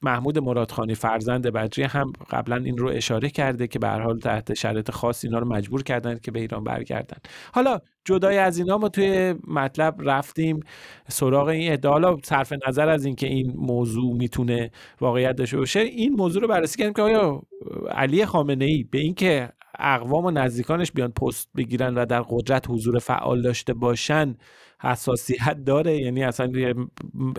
[0.03, 4.91] محمود مرادخانی فرزند بدری هم قبلا این رو اشاره کرده که به حال تحت شرایط
[4.91, 7.17] خاص اینا رو مجبور کردن که به ایران برگردن.
[7.53, 10.61] حالا جدای از اینا ما توی مطلب رفتیم
[11.09, 11.93] سراغ این ادعا.
[11.93, 16.79] حالا صرف نظر از اینکه این موضوع می‌تونه واقعیت داشته باشه این موضوع رو بررسی
[16.79, 17.43] کردیم که آیا
[17.91, 19.49] علی خامنه ای به اینکه
[19.85, 24.37] اقوام و نزدیکانش بیان پست بگیرن و در قدرت حضور فعال داشته باشن
[24.81, 25.99] حساسیت داره.
[25.99, 26.53] یعنی اصلا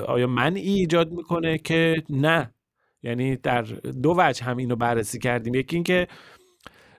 [0.07, 2.51] آیا منعی ایجاد می‌کنه که نه؟
[3.03, 3.61] یعنی در
[4.03, 5.55] دو وجه هم اینو بررسی کردیم.
[5.55, 6.07] یکی اینکه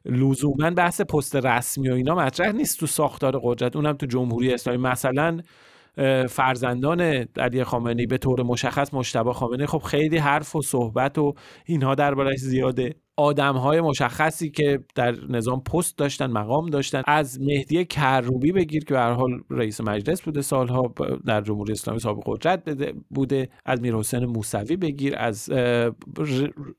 [0.05, 3.77] لزوما بحث پست رسمی و اینا مطرح نیست تو ساختار قدرت.
[3.77, 4.79] اونم تو جمهوری اسلامی.
[4.79, 5.41] مثلا
[6.29, 7.01] فرزندان
[7.37, 11.35] علی خامنه‌ای به طور مشخص مشتبه خامنه‌ای خب خیلی حرف و صحبت و
[11.67, 12.95] اینها دربارش زیاده.
[13.17, 17.03] آدم های مشخصی که در نظام پست داشتن مقام داشتن.
[17.07, 20.95] از مهدی کروبی بگیر که به حال رئیس مجلس بوده سالها
[21.27, 23.49] در جمهوری اسلامی صاحب قدرت بوده.
[23.65, 25.51] از میر حسین موسوی بگیر از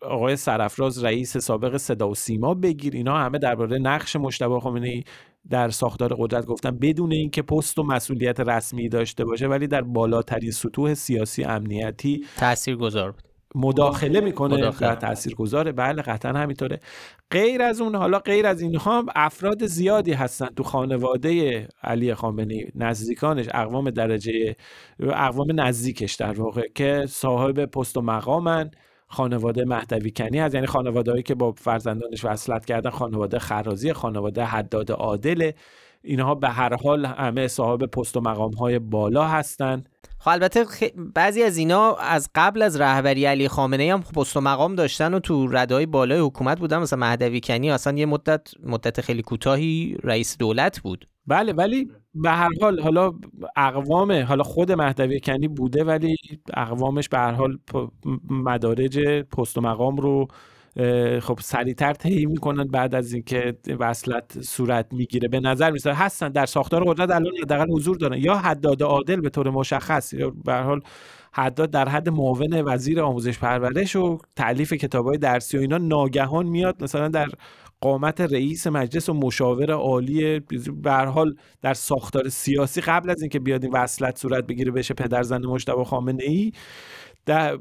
[0.02, 2.94] آقای سرفراز رئیس سابق صدا و سیما بگیر.
[2.94, 5.04] اینا همه درباره نقش مشتبه خامنه
[5.50, 10.52] در ساختار قدرت گفتن بدون اینکه پست و مسئولیت رسمی داشته باشه ولی در بالاترین
[10.52, 13.37] سطوح سیاسی امنیتی تاثیرگذار بود.
[13.56, 16.80] مداخله می‌کنه و تأثیر گذاره بله قطعا همینطوره.
[17.32, 22.68] غیر از اون حالا غیر از اینها افراد زیادی هستن تو خانواده علی خامنه‌ای.
[22.76, 24.56] نزدیکانش اقوام درجه
[25.00, 28.72] اقوام نزدیکش در واقع که صاحب پست و مقامن.
[29.10, 30.56] خانواده مهدوی کنی هست.
[30.56, 35.52] یعنی خانواده که با فرزندانش وصلت کردن خانواده خرازی خانواده حداد عادل
[36.04, 39.90] اینها به هر حال همه صاحب پست و مقام های بالا هستند.
[40.20, 40.66] خب البته
[41.16, 45.14] بعضی از اینا از قبل از رهبری علی خامنه ای هم پست و مقام داشتن
[45.14, 46.78] و تو ردای بالای حکومت بودن.
[46.78, 51.08] مثلا مهدوی کنی اصلا یه مدت مدت خیلی کوتاهی رئیس دولت بود.
[51.28, 53.14] بله ولی به هر حال حالا
[53.56, 56.16] اقوام حالا خود مهدوی کنی بوده ولی
[56.54, 57.58] اقوامش به هر حال
[58.30, 60.28] مدارج پست و مقام رو
[61.22, 65.28] خب سریعتر طی می‌کنن بعد از اینکه وصلت صورت می‌گیره.
[65.28, 68.18] به نظر میسه هستن در ساختار قدرت الان حداقل حضور دارن.
[68.18, 70.82] یا حداد عادل به طور مشخص یا به حال
[71.34, 76.84] حداد در حد معاون وزیر آموزش پرورش و تعلیف کتابای درسی و اینا ناگهان میاد
[76.84, 77.30] مثلا در
[77.82, 80.40] قامت رئیس مجلس و مشاور عالی
[80.84, 85.46] به حال در ساختار سیاسی قبل از اینکه بیاد این وصلت صورت بگیره بشه پدرزن
[85.46, 86.52] مجتبی خامنه ای
[87.28, 87.58] در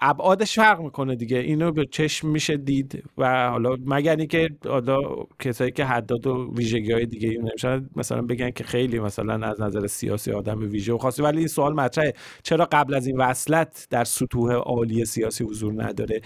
[0.00, 1.38] ابعادش فرق می‌کنه دیگه.
[1.38, 4.98] اینو به چشم میشه دید و حالا مگر اینکه حالا
[5.38, 9.86] کسایی که حداد و ویژگی های دیگه نمیشن مثلا بگن که خیلی مثلا از نظر
[9.86, 12.12] سیاسی آدم ویژه و خاصی ولی این سوال مطرحه.
[12.42, 16.20] چرا قبل از این وصلت در سطوح عالی سیاسی حضور نداره؟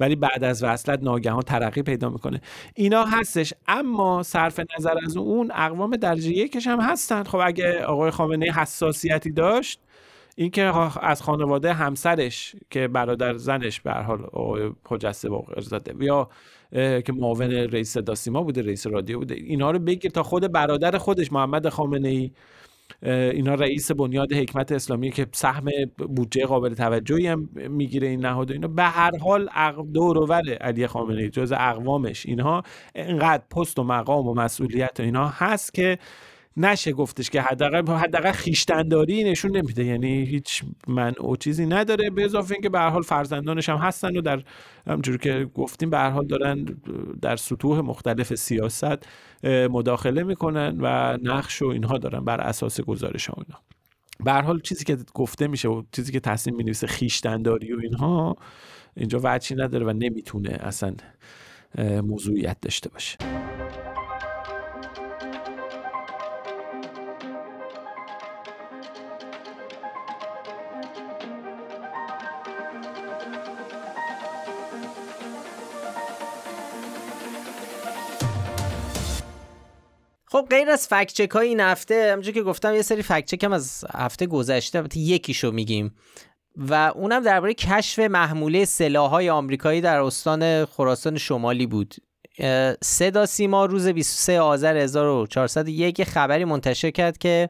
[0.00, 2.40] ولی بعد از وصلت ناگهان ترقی پیدا می‌کنه.
[2.74, 7.22] اینا هستش اما صرف نظر از اون اقوام درجه یکش هم هستن.
[7.22, 9.80] خب اگه آقای خامنه حساسیتی داشت
[10.38, 10.62] اینکه
[11.02, 14.28] از خانواده همسرش که برادر زنش به حال
[14.84, 16.28] خجسته واقع زاده یا
[16.72, 20.98] که معاون رئیس صدا سیما بوده رئیس رادیو بوده اینا رو بگیر تا خود برادر
[20.98, 22.30] خودش محمد خامنه ای
[23.02, 25.64] اینا رئیس بنیاد حکمت اسلامی که سهم
[25.98, 28.68] بودجه قابل توجهی هم می‌گیره این نهاد اینا.
[28.68, 29.48] به هر حال
[29.94, 32.62] دور و علی خامنه ای جز اقوامش اینها
[32.94, 35.98] انقدر پست و مقام و مسئولیت و اینا هست که
[36.56, 39.84] نشه گفتش که حداقل حداقل خیشتنداری نشون نمیده.
[39.84, 44.16] یعنی هیچ من او چیزی نداره به اضافه اینکه به هر حال فرزندانش هم هستن
[44.16, 44.42] و در
[44.86, 46.66] همجوری که گفتیم به هر حال دارن
[47.22, 49.06] در سطوح مختلف سیاست
[49.44, 53.60] مداخله می‌کنن و نقش و اینها دارن بر اساس گزارش ها اینا.
[54.24, 58.36] به هر حال چیزی که گفته میشه و چیزی که تصمیم می‌نویسه خیشتنداری و اینها
[58.96, 60.94] اینجا وجهی نداره و نمی‌تونه اصلا
[62.02, 63.35] موضوعیت داشته باشه.
[80.50, 83.52] غیر از فکت چک های این هفته همونجور که گفتم یه سری فکت چک هم
[83.52, 85.94] از هفته گذشته یکیشو میگیم.
[86.56, 91.94] و اونم درباره کشف محموله سلاحهای آمریکایی در استان خراسان شمالی بود.
[92.82, 97.48] صدا سیما روز 23 آذر 1401 خبری منتشر کرد که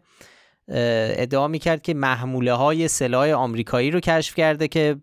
[0.69, 4.97] ادعا می‌کرد که محموله های سلاح آمریکایی رو کشف کرده که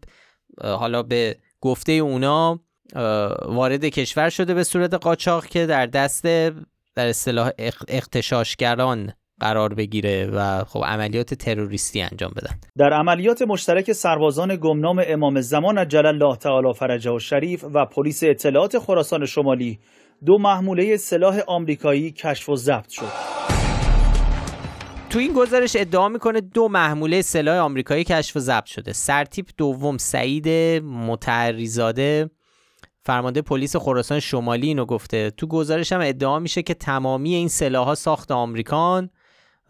[0.61, 2.59] حالا به گفته اونا
[3.45, 6.25] وارد کشور شده به صورت قاچاق که در دست
[6.95, 7.49] در اصطلاح
[7.87, 12.59] اختشاشگران قرار بگیره و خب عملیات تروریستی انجام بدن.
[12.77, 18.23] در عملیات مشترک سربازان گمنام امام زمان عجل الله تعالی فرجه و شریف و پلیس
[18.23, 19.79] اطلاعات خراسان شمالی
[20.25, 23.33] دو محموله سلاح آمریکایی کشف و ضبط شد.
[25.09, 28.93] تو این گزارش ادعا می‌کنه دو محموله سلاح آمریکایی کشف و ضبط شده.
[28.93, 30.47] سرتیپ دوم سعید
[30.83, 32.29] متعریزاده
[33.05, 35.31] فرمانده پلیس خراسان شمالی اینو گفته.
[35.31, 39.09] تو گزارش هم ادعا میشه که تمامی این سلاحها ساخت آمریکان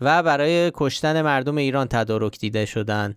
[0.01, 3.15] و برای کشتن مردم ایران تدارک دیده شدن.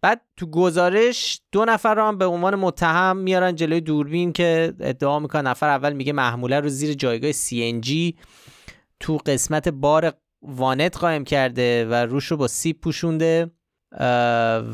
[0.00, 5.18] بعد تو گزارش دو نفر رو هم به عنوان متهم میارن جلوی دوربین که ادعا
[5.18, 5.46] می‌کنن.
[5.46, 8.14] نفر اول میگه محموله رو زیر جایگاه CNG
[9.00, 10.12] تو قسمت بار
[10.42, 13.50] وانت قایم کرده و روش رو با سیب پوشونده.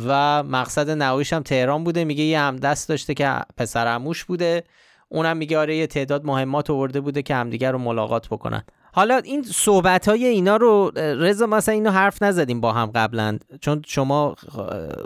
[0.07, 2.05] و مقصد نهاییش هم تهران بوده.
[2.05, 4.64] میگه یه هم دست داشته که پسر عموش بوده.
[5.09, 8.62] اونم میگه آره یه تعداد مهمات آورده بوده که همدیگر رو ملاقات بکنن.
[8.93, 13.39] حالا این صحبت های اینا رو رضا مثلا اینو حرف نزدیم با هم قبلا.
[13.61, 14.37] چون شما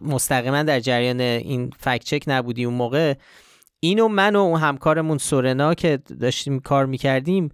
[0.03, 3.15] مستقیما در جریان این فکت چک نبودی اون موقع.
[3.81, 7.49] اینو من و اون همکارمون سورنا که داشتیم کار می‌کردیم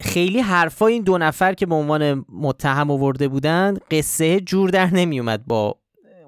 [0.00, 5.46] خیلی حرفای این دو نفر که به عنوان متهم آورده بودن قصه جور در نمیومد
[5.46, 5.76] با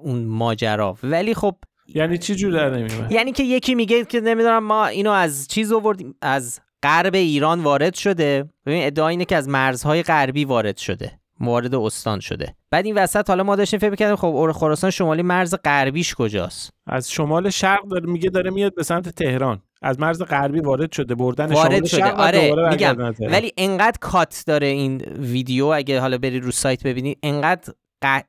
[0.03, 0.97] اون ماجرا.
[1.03, 1.55] ولی خب
[1.87, 5.71] یعنی چی جور در نمیومد یعنی که یکی میگه که نمی‌دونم ما اینو از چیز
[5.71, 8.49] آوردیم از غرب ایران وارد شده.
[8.65, 12.55] ببین ادعا اینه که از مرزهای غربی وارد شده وارد استان شده.
[12.71, 16.73] بعد این وسط حالا ما داشتیم فکر کردیم خب اور خراسان شمالی مرز غربیش کجاست؟
[16.87, 19.61] از شمال شرق داره میگه داره میاد به سمت تهران.
[19.81, 22.11] از مرز غربی وارد شده بردن وارد شده.
[22.11, 22.97] آره میگم.
[23.19, 27.73] ولی انقدر کات داره این ویدیو اگه حالا بری رو سایت ببینید انقدر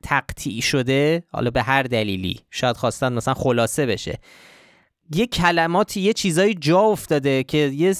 [0.02, 4.18] تقطیع شده حالا به هر دلیلی شاید خواستن مثلا خلاصه بشه.
[5.14, 7.94] یه کلماتی یه چیزایی جا افتاده که یه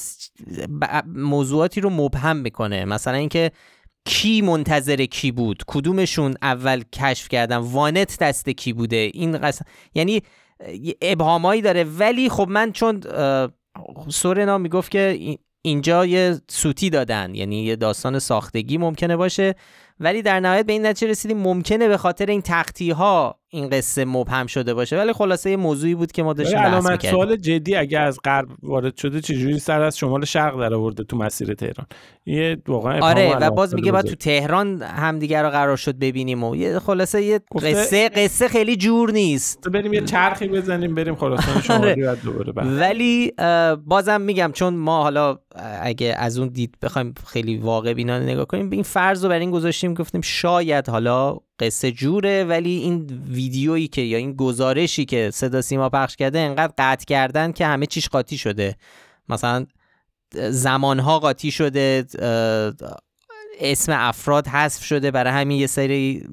[1.05, 2.85] موضوعاتی رو مبهم می‌کنه.
[2.85, 3.51] مثلا اینکه
[4.05, 9.65] کی منتظر کی بود کدومشون اول کشف کردن وانت دست کی بوده این قسم
[9.95, 10.21] یعنی
[11.01, 11.83] ابهامایی داره.
[11.83, 13.01] ولی خب من چون
[14.09, 19.55] سورنا می‌گفت که اینجا یه سوتی دادن یعنی یه داستان ساختگی ممکنه باشه.
[19.99, 24.05] ولی در نهایت به این نتیجه رسیدیم ممکنه به خاطر این تختی ها این قصه
[24.05, 24.97] مبهم شده باشه.
[24.97, 27.11] ولی خلاصه یه موضوعی بود که ما داشتیم بحث می‌کردیم.
[27.11, 31.17] سوال جدی اگه از غرب وارد شده چجوری سر از شمال شرق در آورده تو
[31.17, 31.87] مسیر تهران؟
[32.25, 36.55] یه واقعا آره و باز میگه بعد تو تهران همدیگه رو قرار شد ببینیم و
[36.55, 39.69] یه خلاصه یه قصه قصه خیلی جور نیست.
[39.69, 42.21] بریم یه چرخی بزنیم بریم خراسان شمالی آره.
[42.23, 43.33] دوباره ولی
[43.85, 45.37] بازم میگم چون ما حالا
[45.81, 49.51] اگه از اون دید بخوایم خیلی واقع بینانه نگاه کنیم این فرض رو بر این
[49.51, 55.61] گذاشتیم گفتیم شاید حالا قصه جوره ولی این ویدیویی که یا این گزارشی که صدا
[55.61, 58.75] سیما پخش کرده انقدر قطع کردن که همه چیش قاطی شده.
[59.29, 59.65] مثلا
[60.49, 62.05] زمانها قاطی شده
[63.59, 66.27] اسم افراد حذف شده برای همین یه سری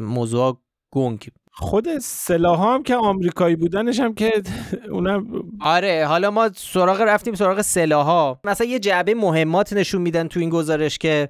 [0.00, 0.60] موضوع
[0.90, 1.28] گنگ.
[1.52, 4.42] خود سلاح هم که آمریکایی بودنش هم که
[4.90, 5.26] اونم
[5.60, 10.40] آره حالا ما سراغ رفتیم سراغ سلاح ها مثلا یه جعبه مهمات نشون میدن تو
[10.40, 11.28] این گزارش که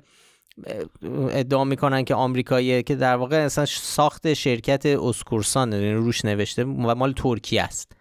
[1.31, 6.95] ادعا می‌کنن که آمریکاییه که در واقع اصلا ساخت شرکت اسکورسان یعنی روش نوشته و
[6.95, 7.93] مال ترکیه است.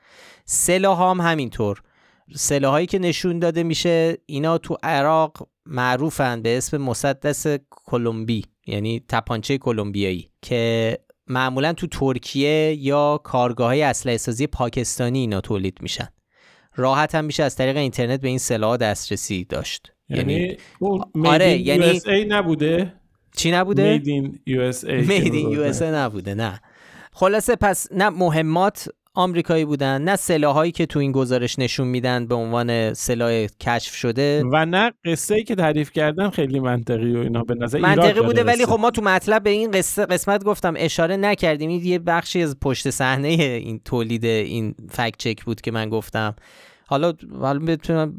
[0.45, 1.81] سلاح هم همینطور.
[2.35, 9.57] سلاحایی که نشون داده میشه اینا تو عراق معروفن به اسم مسدس کلمبی یعنی تپانچه
[9.57, 10.97] کلمبیایی که
[11.27, 16.07] معمولا تو ترکیه یا کارگاه های اسلحه سازی پاکستانی اینا تولید میشن.
[16.75, 19.91] راحت هم میشه از طریق اینترنت به این سلاح دسترسی داشت.
[20.09, 22.93] یعنی, یعنی آره یعنی USA نبوده؟
[23.35, 26.59] چی نبوده؟ In USA Made in USA نبوده نه.
[27.11, 32.35] خلاصه پس نه مهمات آمریکایی بودن نه سلاحایی که تو این گزارش نشون میدن به
[32.35, 34.43] عنوان سلاح کشف شده.
[34.51, 37.43] و نه قصه ای که تعریف کردن خیلی منطقی و اینا.
[37.43, 41.17] به نظر منطقی بوده ولی خب ما تو مطلب به این قصه قسمت گفتم اشاره
[41.17, 41.69] نکردیم.
[41.69, 46.35] این یه بخشی از پشت صحنه این تولید این فکت چک بود که من گفتم.
[46.89, 48.17] حالا حالا بتونم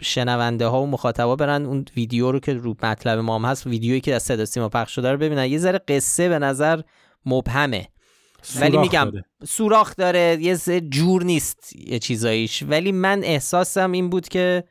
[0.00, 4.00] شنونده ها و مخاطبا برن اون ویدیو رو که رو مطلب ما هم هست ویدیویی
[4.00, 5.46] که از صدا سیما پخش شده رو ببینن.
[5.46, 6.80] یه ذره قصه به نظر
[7.26, 7.88] مبهمه.
[8.60, 9.12] ولی میگم
[9.46, 12.62] سوراخ داره یه جور نیست یه چیزاییش.
[12.68, 14.64] ولی من احساسم این بود که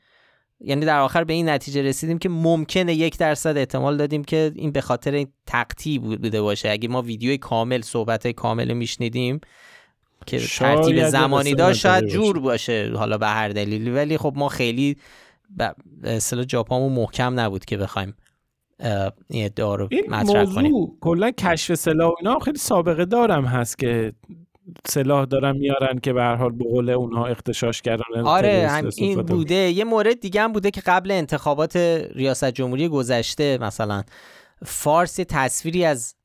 [0.59, 4.71] یعنی در آخر به این نتیجه رسیدیم که ممکنه یک درصد احتمال دادیم که این
[4.71, 6.69] به خاطر تقطی بوده باشه.
[6.69, 9.39] اگه ما ویدیوی کامل صحبت کامل میشنیدیم
[10.27, 14.97] که ترتیب زمانی داشت شاید جور باشه حالا به هر دلیلی ولی خب ما خیلی
[15.49, 18.13] به اصطلاح جاپامون محکم نبود که بخوایم
[19.27, 20.73] این ادعا رو مطرح کنیم.
[21.01, 24.13] کلا کشف سلاح اینا خیلی سابقه دارم هست که
[24.87, 29.21] سلاح دارن میارن که به هر حال به قول اونها اختشاش کردن آره هم این
[29.21, 29.55] بوده.
[29.55, 31.75] یه مورد دیگه هم بوده که قبل انتخابات
[32.15, 34.03] ریاست جمهوری گذشته مثلا
[34.65, 36.15] فارس تصویری از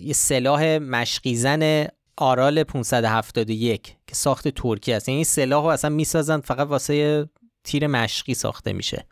[0.00, 1.86] یه سلاح مشقیزن
[2.20, 5.08] آرال 571 که ساخت ترکیه است.
[5.08, 7.28] یعنی سلاح رو اصلا می‌سازن فقط واسه
[7.64, 9.06] تیر مشقی ساخته میشه.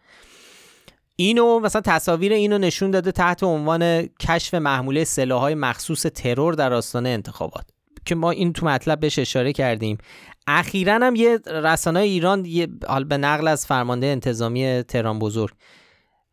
[1.16, 7.08] اینو مثلا تصاویر اینو نشون داده تحت عنوان کشف محموله سلاحهای مخصوص ترور در آستانه
[7.08, 7.66] انتخابات
[8.04, 9.98] که ما این تو مطلب بهش اشاره کردیم.
[10.46, 15.54] اخیرا هم یه رسانه ایران یه حال به نقل از فرمانده انتظامی تهران بزرگ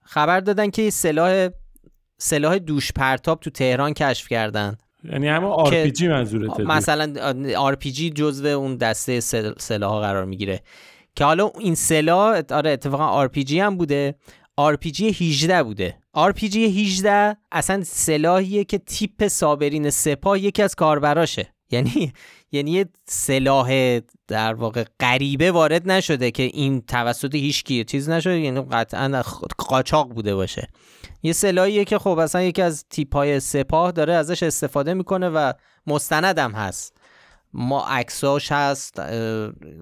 [0.01, 1.49] خبر دادن که سلاح
[2.17, 4.77] سلاح دوش پرتاب تو تهران کشف کردن.
[5.11, 7.13] یعنی همون آر پی جی منظورته مثلا
[7.57, 9.19] RPG جزو اون دسته
[9.59, 10.59] سلاح ها قرار می‌گیره.
[11.15, 14.15] که حالا این سلاح آره اتفاقا RPG هم بوده.
[14.57, 15.97] RPG 18 بوده.
[16.13, 21.53] RPG 18 اصلا سلاحیه که تیپ صابرین سپاه یکی از کاربراشه.
[21.71, 22.13] یعنی
[22.51, 28.39] یعنی یه سلاح در واقع غریبه وارد نشده که این توسط هیچ کی چیز نشده.
[28.39, 29.23] یعنی قطعا
[29.57, 30.67] قاچاق بوده باشه.
[31.23, 35.53] یه سلاحیه که خب اصلا یکی از تیپ های سپاه داره ازش استفاده می‌کنه و
[35.87, 36.97] مستندم هست.
[37.53, 38.99] ما عکساش هست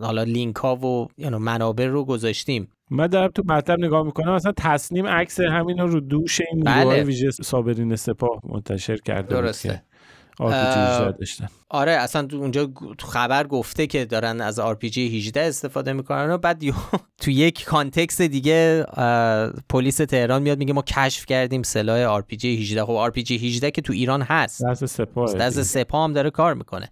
[0.02, 2.68] حالا لینک ها و یعنی منابع رو گذاشتیم.
[2.89, 7.04] من دارم تو مطلب نگاه می‌کنم مثلا تسنیم عکس همین رو دوش این بله.
[7.04, 9.84] ویژه صابرین سپاه منتشر کرده درسته.
[11.20, 16.32] داشتن آره اصلا تو اونجا تو خبر گفته که دارن از RPG 18 استفاده می‌کنن
[16.32, 16.62] و بعد
[17.22, 18.86] تو یک context دیگه
[19.70, 23.94] پلیس تهران میاد میگه ما کشف کردیم سلاح RPG 18 خب RPG 18 که تو
[23.94, 24.66] ایران هست.
[24.66, 26.90] دست سپاه دست سپاه هم داره کار می‌کنه.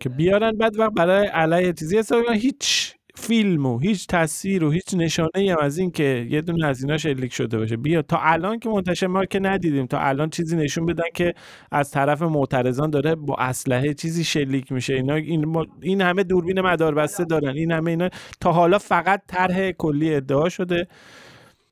[0.00, 2.02] که بیارن بعد وقت برای علیه چیزی
[2.34, 6.66] هیچ فیلم و هیچ تصویر و هیچ نشانه ای هم از این که یه دونه
[6.66, 7.76] از اینا شلیک شده باشه.
[7.76, 11.34] بیا تا الان که منتشر ما که ندیدیم تا الان چیزی نشون بدن که
[11.72, 14.94] از طرف معترضان داره با اسلحه چیزی شلیک میشه.
[14.94, 17.56] اینا این, این همه دوربین مداربسته دارن.
[17.56, 18.08] این همه اینا
[18.40, 20.86] تا حالا فقط طرح کلی ادعا شده.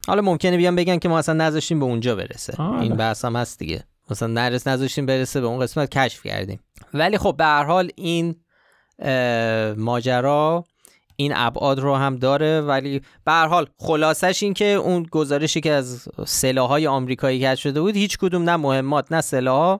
[0.07, 2.61] حالا ممکنه بیان بگن که ما اصلا نذاشتیم به اونجا برسه.
[2.61, 3.84] این بحث هم هست دیگه.
[4.11, 6.61] مثلا نرس نذاشتیم برسه به اون قسمت کشف کردیم.
[6.95, 8.36] ولی خب به هر حال این
[9.76, 10.64] ماجرا
[11.17, 15.73] این ابعاد رو هم داره ولی به هر حال خلاصش این که اون گزارشی که
[15.73, 19.79] از سلاحهای آمریکایی کش شده بود هیچ کدوم نه مهمات نه سلاح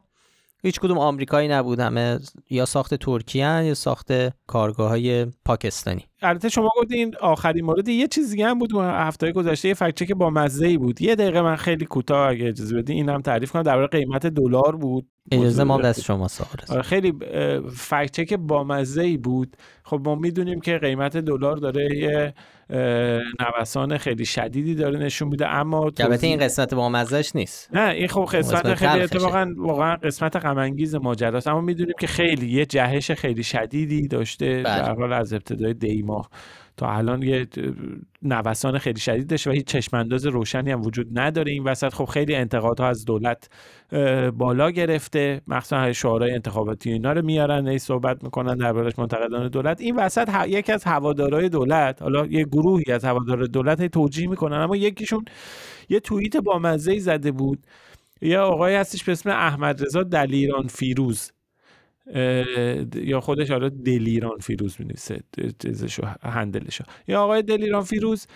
[0.65, 1.81] هیچ کدوم آمریکایی نبود.
[1.81, 2.19] همه
[2.51, 4.13] یا ساخت ترکیه یا ساخت
[4.47, 6.05] کارگاه های پاکستانی.
[6.23, 10.31] البته شما گفتین آخرین مورد یه چیز هم بود هفته گذشته یه فکت که با
[10.31, 11.03] مزه ای بود.
[11.03, 13.63] یه دقیقه من خیلی کوتاه اگه اجازه بدین اینم تعریف کنم.
[13.63, 15.09] درباره قیمت دلار بود.
[15.33, 16.29] اجازه ما دست شما
[16.71, 17.13] آره خیلی
[17.77, 19.57] فکت که با مزه ای بود.
[19.83, 22.35] خب ما می‌دونیم که قیمت دلار داره یه
[23.41, 27.75] نوسان خیلی شدیدی داره نشون میده اما البته این قسمت با مزهش نیست.
[27.75, 31.49] نه این خب قسمت خیلی اتفاقا واقعا قسمت غم انگیز ماجراست.
[31.49, 34.63] اما می‌دونیم که خیلی یه جهش خیلی شدیدی داشته بله.
[34.63, 36.29] در حال از ابتدای دیما
[36.77, 37.47] تا الان یه
[38.23, 41.95] نوسان خیلی شدید داشته و هیچ چشمانداز روشنی هم وجود نداره این وسط.
[41.95, 43.49] خب خیلی انتقادها از دولت
[44.37, 45.41] بالا گرفته.
[45.47, 49.81] مخصوصا شعارهای انتخاباتی اینا رو میارن ای صحبت می‌کنن دربارش منتقدان دولت.
[49.81, 50.49] این وسط ه...
[50.49, 55.25] یکی از هوادارهای دولت حالا یه گروهی از هوادار دولت توجیه می‌کنن اما یکیشون
[55.89, 57.67] یه توییت با مزه زده بود.
[58.23, 61.31] یه آقای هستش به اسم احمد رضا دلیران فیروز.
[62.95, 65.21] یا خودش حالا دلیران فیروز می نویسه
[66.23, 66.85] هندلشو.
[67.09, 68.27] یا آقای دلیران فیروز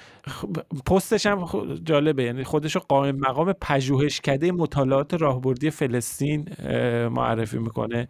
[0.86, 1.46] پستش هم
[1.84, 6.48] جالبه یعنی خودش رو قائم مقام پژوهشکده مطالعات راهبردی فلسطین
[7.08, 8.08] معرفی می‌کنه.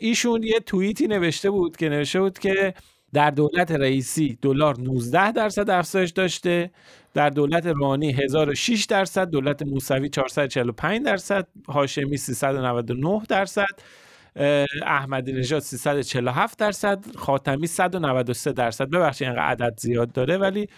[0.00, 2.74] ایشون یه توییتی نوشته بود که نوشته بود که
[3.12, 6.70] در دولت رئیسی دلار 19 درصد افزایش داشته
[7.14, 13.66] در دولت روحانی 1006 درصد دولت موسوی 445 درصد هاشمی 399 درصد.
[14.86, 18.90] احمدی نژاد 347 درصد خاتمی 193 درصد.
[18.90, 20.68] ببخشید اینقدر عدد زیاد داره ولی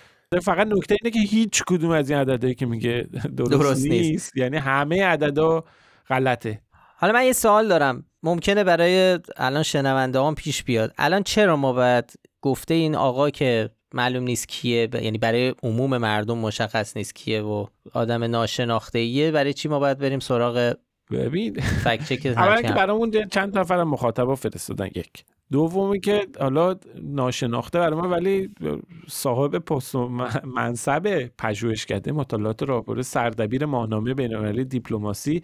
[0.42, 3.02] فقط نکته اینه که هیچ کدوم از این عددهایی که میگه
[3.36, 4.10] درست, درست نیست.
[4.10, 4.36] نیست.
[4.36, 5.64] یعنی همه عددا
[6.08, 6.60] غلطه.
[6.96, 8.04] حالا من یه سوال دارم.
[8.22, 10.92] ممکنه برای الان شنونده هم پیش بیاد.
[10.98, 16.38] الان چرا ما باید گفته این آقا که معلوم نیست کیه؟ یعنی برای عموم مردم
[16.38, 20.74] مشخص نیست کیه و آدم ناشناخته ایه برای چی ما باید بریم سراغ
[21.16, 21.58] ببین.
[22.36, 25.24] اولا که برامون چند نفر مخاطب فرستادن یک.
[25.52, 28.50] دومی که حالا ناشناخته برای ما ولی
[29.08, 29.94] صاحب پست
[30.44, 35.42] منصب پژوهشکده مطالعات راهبر سردبیر ماهنامه بین‌المللی دیپلماسی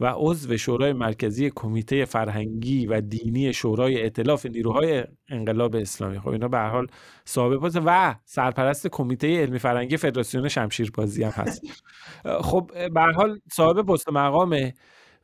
[0.00, 6.20] و عضو شورای مرکزی کمیته فرهنگی و دینی شورای ائتلاف نیروهای انقلاب اسلامی.
[6.20, 6.86] خب اینا به هر حال
[7.24, 11.62] صاحب پست و سرپرست کمیته علمی فرهنگی فدراسیون شمشیربازی هم هست.
[12.50, 14.74] خب به هر حال صاحب پست مقامه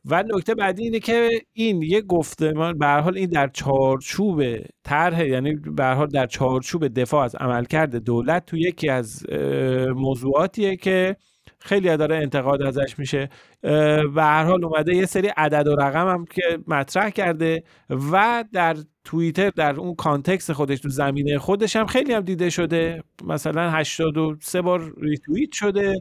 [0.07, 4.42] و نکته بعدی اینه که این یه گفتمان به حال این در چارچوب
[4.84, 9.26] طرح یعنی به حال در چارچوب دفاع از عملکرد دولت تو یکی از
[9.94, 11.16] موضوعاتیه که
[11.59, 13.28] خیلی داره انتقاد ازش میشه.
[14.14, 18.76] و هر حال اومده یه سری عدد و رقم هم که مطرح کرده و در
[19.04, 23.02] توییتر در اون context خودش تو زمینه خودش هم خیلی هم دیده شده.
[23.24, 26.00] مثلا 83 بار ریتوییت شده.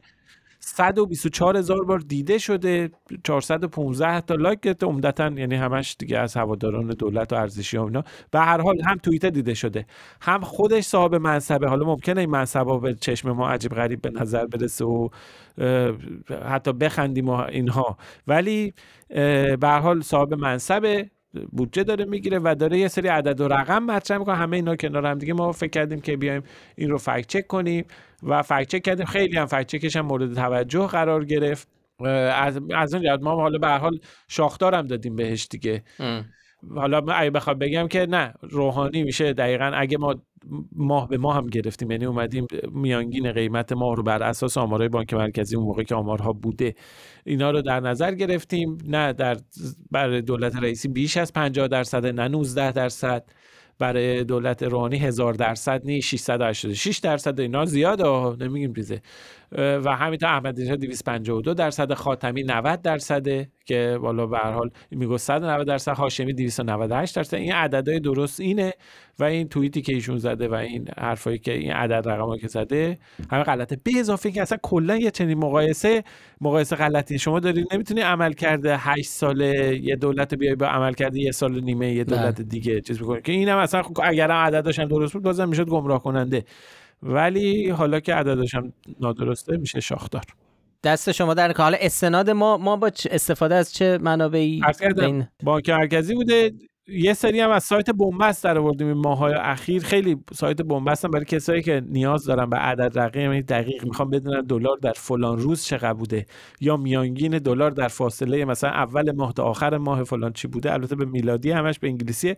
[0.67, 2.89] 124 هزار بار دیده شده
[3.23, 4.85] 415 تا لایک گرفته.
[4.85, 8.03] عمدتا یعنی همش دیگه از هواداران دولت و ارزشی و اینا.
[8.31, 9.85] به هر حال هم توییتر دیده شده
[10.21, 11.69] هم خودش صاحب منصبه.
[11.69, 15.09] حالا ممکنه این منصبا به چشم ما عجیب غریب به نظر برسه و
[16.45, 17.97] حتی بخندیم و اینها.
[18.27, 18.73] ولی
[19.09, 21.09] به هر حال صاحب منصبه.
[21.51, 24.35] بودجه داره می‌گیره و داره یه سری عدد و رقم مطرح می‌کنه.
[24.35, 25.33] همه اینا کنار هم دیگه.
[25.33, 26.43] ما فکر کردیم که بیایم
[26.75, 27.85] این رو فکت چک کنیم
[28.23, 29.05] و فکت چک کردیم.
[29.05, 31.67] خیلی هم فکت چکش هم مورد توجه قرار گرفت.
[31.99, 35.83] از از اون ما حالا به حال شاخدارم دادیم بهش دیگه.
[36.75, 39.33] حالا اگه بخوام بگم که نه روحانی میشه.
[39.33, 40.15] دقیقا اگه ما
[40.75, 45.13] ماه به ماه هم گرفتیم یعنی اومدیم میانگین قیمت ماه رو بر اساس آمارهای بانک
[45.13, 46.75] مرکزی اون موقع که آمارها بوده
[47.25, 48.77] اینا رو در نظر گرفتیم.
[48.87, 49.37] نه در
[49.91, 53.23] برای دولت رئیسی بیش از 50 درصد نه 19 درصد.
[53.79, 57.39] برای دولت روحانی هزار درصد نی 686 درصد.
[57.39, 59.01] اینا زیاده نمیگیم ریزه.
[59.51, 65.17] و همینطور احمدی نژاد 252 درصد خاتمی 90 درصده که بالا به هر حال میگه
[65.17, 67.35] 190 درصد هاشمی 298 درصد.
[67.35, 68.73] این عددهای درست اینه
[69.19, 72.97] و این توییتی که ایشون زده و این حرفایی که این عدد رقمایی که زده
[73.31, 73.77] همه غلطه.
[73.83, 76.03] به اضافه که اصلا کلا یه چنین مقایسه
[76.41, 81.19] مقایسه غلطی شما دارید نمی‌تونی عمل کرده 8 ساله یه دولت بیای با عمل کرده
[81.19, 85.13] یه سال نیمه یه دولت دیگه چیز بکنه که اینم اصلا اگر هم عددش درست
[85.13, 86.45] بود بازم می‌شد گمراه کننده.
[87.05, 90.23] ولی حالا که عددش هم نادرسته میشه شاخدار.
[90.83, 94.61] دست شما در حالا استناد ما ما با استفاده از چه منابعی
[95.43, 96.51] بانک مرکزی بوده.
[96.87, 99.83] یه سری هم از سایت بنبست در آوردیم این ماهای اخیر.
[99.83, 104.41] خیلی سایت بنبست هم برای کسایی که نیاز دارن به عدد یعنی دقیق می‌خوام بدونن
[104.41, 106.25] دلار در فلان روز چقدر بوده
[106.61, 110.73] یا میانگین دلار در فاصله مثلا اول ماه تا آخر ماه فلان چی بوده.
[110.73, 112.35] البته به میلادی همش به انگلیسی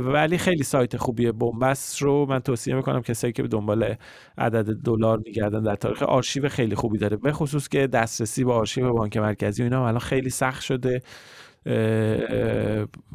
[0.00, 1.32] ولی خیلی سایت خوبیه.
[1.32, 3.94] بنبست رو من توصیه می‌کنم کسایی که به دنبال
[4.38, 7.16] عدد دلار میگردن در تاریخ آرشیو خیلی خوبی داره.
[7.16, 11.02] به خصوص که دسترسی به آرشیو بانک مرکزی و اینا الان خیلی سخت شده.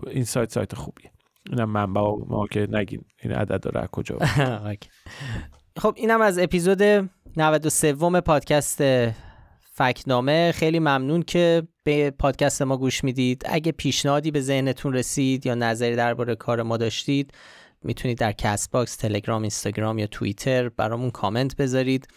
[0.08, 1.12] این سایت سایت خوبیه.
[1.50, 3.06] اینم منبع ما که نگین.
[3.22, 4.18] این عدد داره کجا
[5.82, 8.84] خب اینم از اپیزود 93 پادکست
[9.76, 10.52] فکنامه.
[10.52, 13.44] خیلی ممنون که به پادکست ما گوش می‌دید.
[13.46, 17.32] اگه پیشنهادی به ذهنتون رسید یا نظری درباره کار ما داشتید
[17.84, 22.08] می‌تونید در کست باکس تلگرام اینستاگرام یا توییتر برامون کامنت بذارید.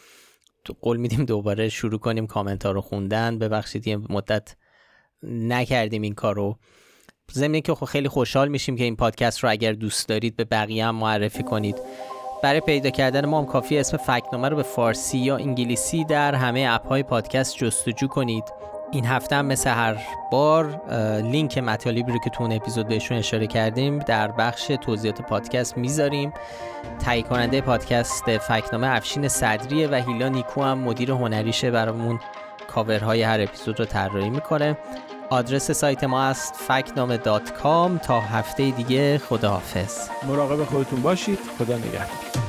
[0.65, 3.39] تو قول میدیم دوباره شروع کنیم کامنت ها رو خوندن.
[3.39, 4.57] ببخشید یه مدت
[5.23, 6.57] نکردیم این کارو.
[7.33, 10.87] ضمن که خب خیلی خوشحال میشیم که این پادکست رو اگر دوست دارید به بقیه
[10.87, 11.77] هم معرفی کنید.
[12.43, 16.67] برای پیدا کردن ما هم کافی اسم فکت‌نامه رو به فارسی یا انگلیسی در همه
[16.71, 18.45] app های پادکست جستجو کنید.
[18.93, 19.97] این هفته هم مثل هر
[20.33, 20.83] بار
[21.23, 26.33] لینک مطالبی رو که تو اون اپیزود بهشون اشاره کردیم در بخش توضیحات پادکست می‌ذاریم.
[26.99, 32.21] تهیه کننده پادکست فکنامه افشین صدریه و هیلا نیکو هم مدیر هنریشه برامون
[32.69, 34.77] کاورهای هر اپیزود رو طراحی می‌کنه.
[35.31, 37.17] آدرس سایت ما است فکنامه
[37.99, 40.09] تا هفته دیگه خداحافظ.
[40.29, 41.39] مراقب خودتون باشید.
[41.59, 42.46] خدا نگهدار.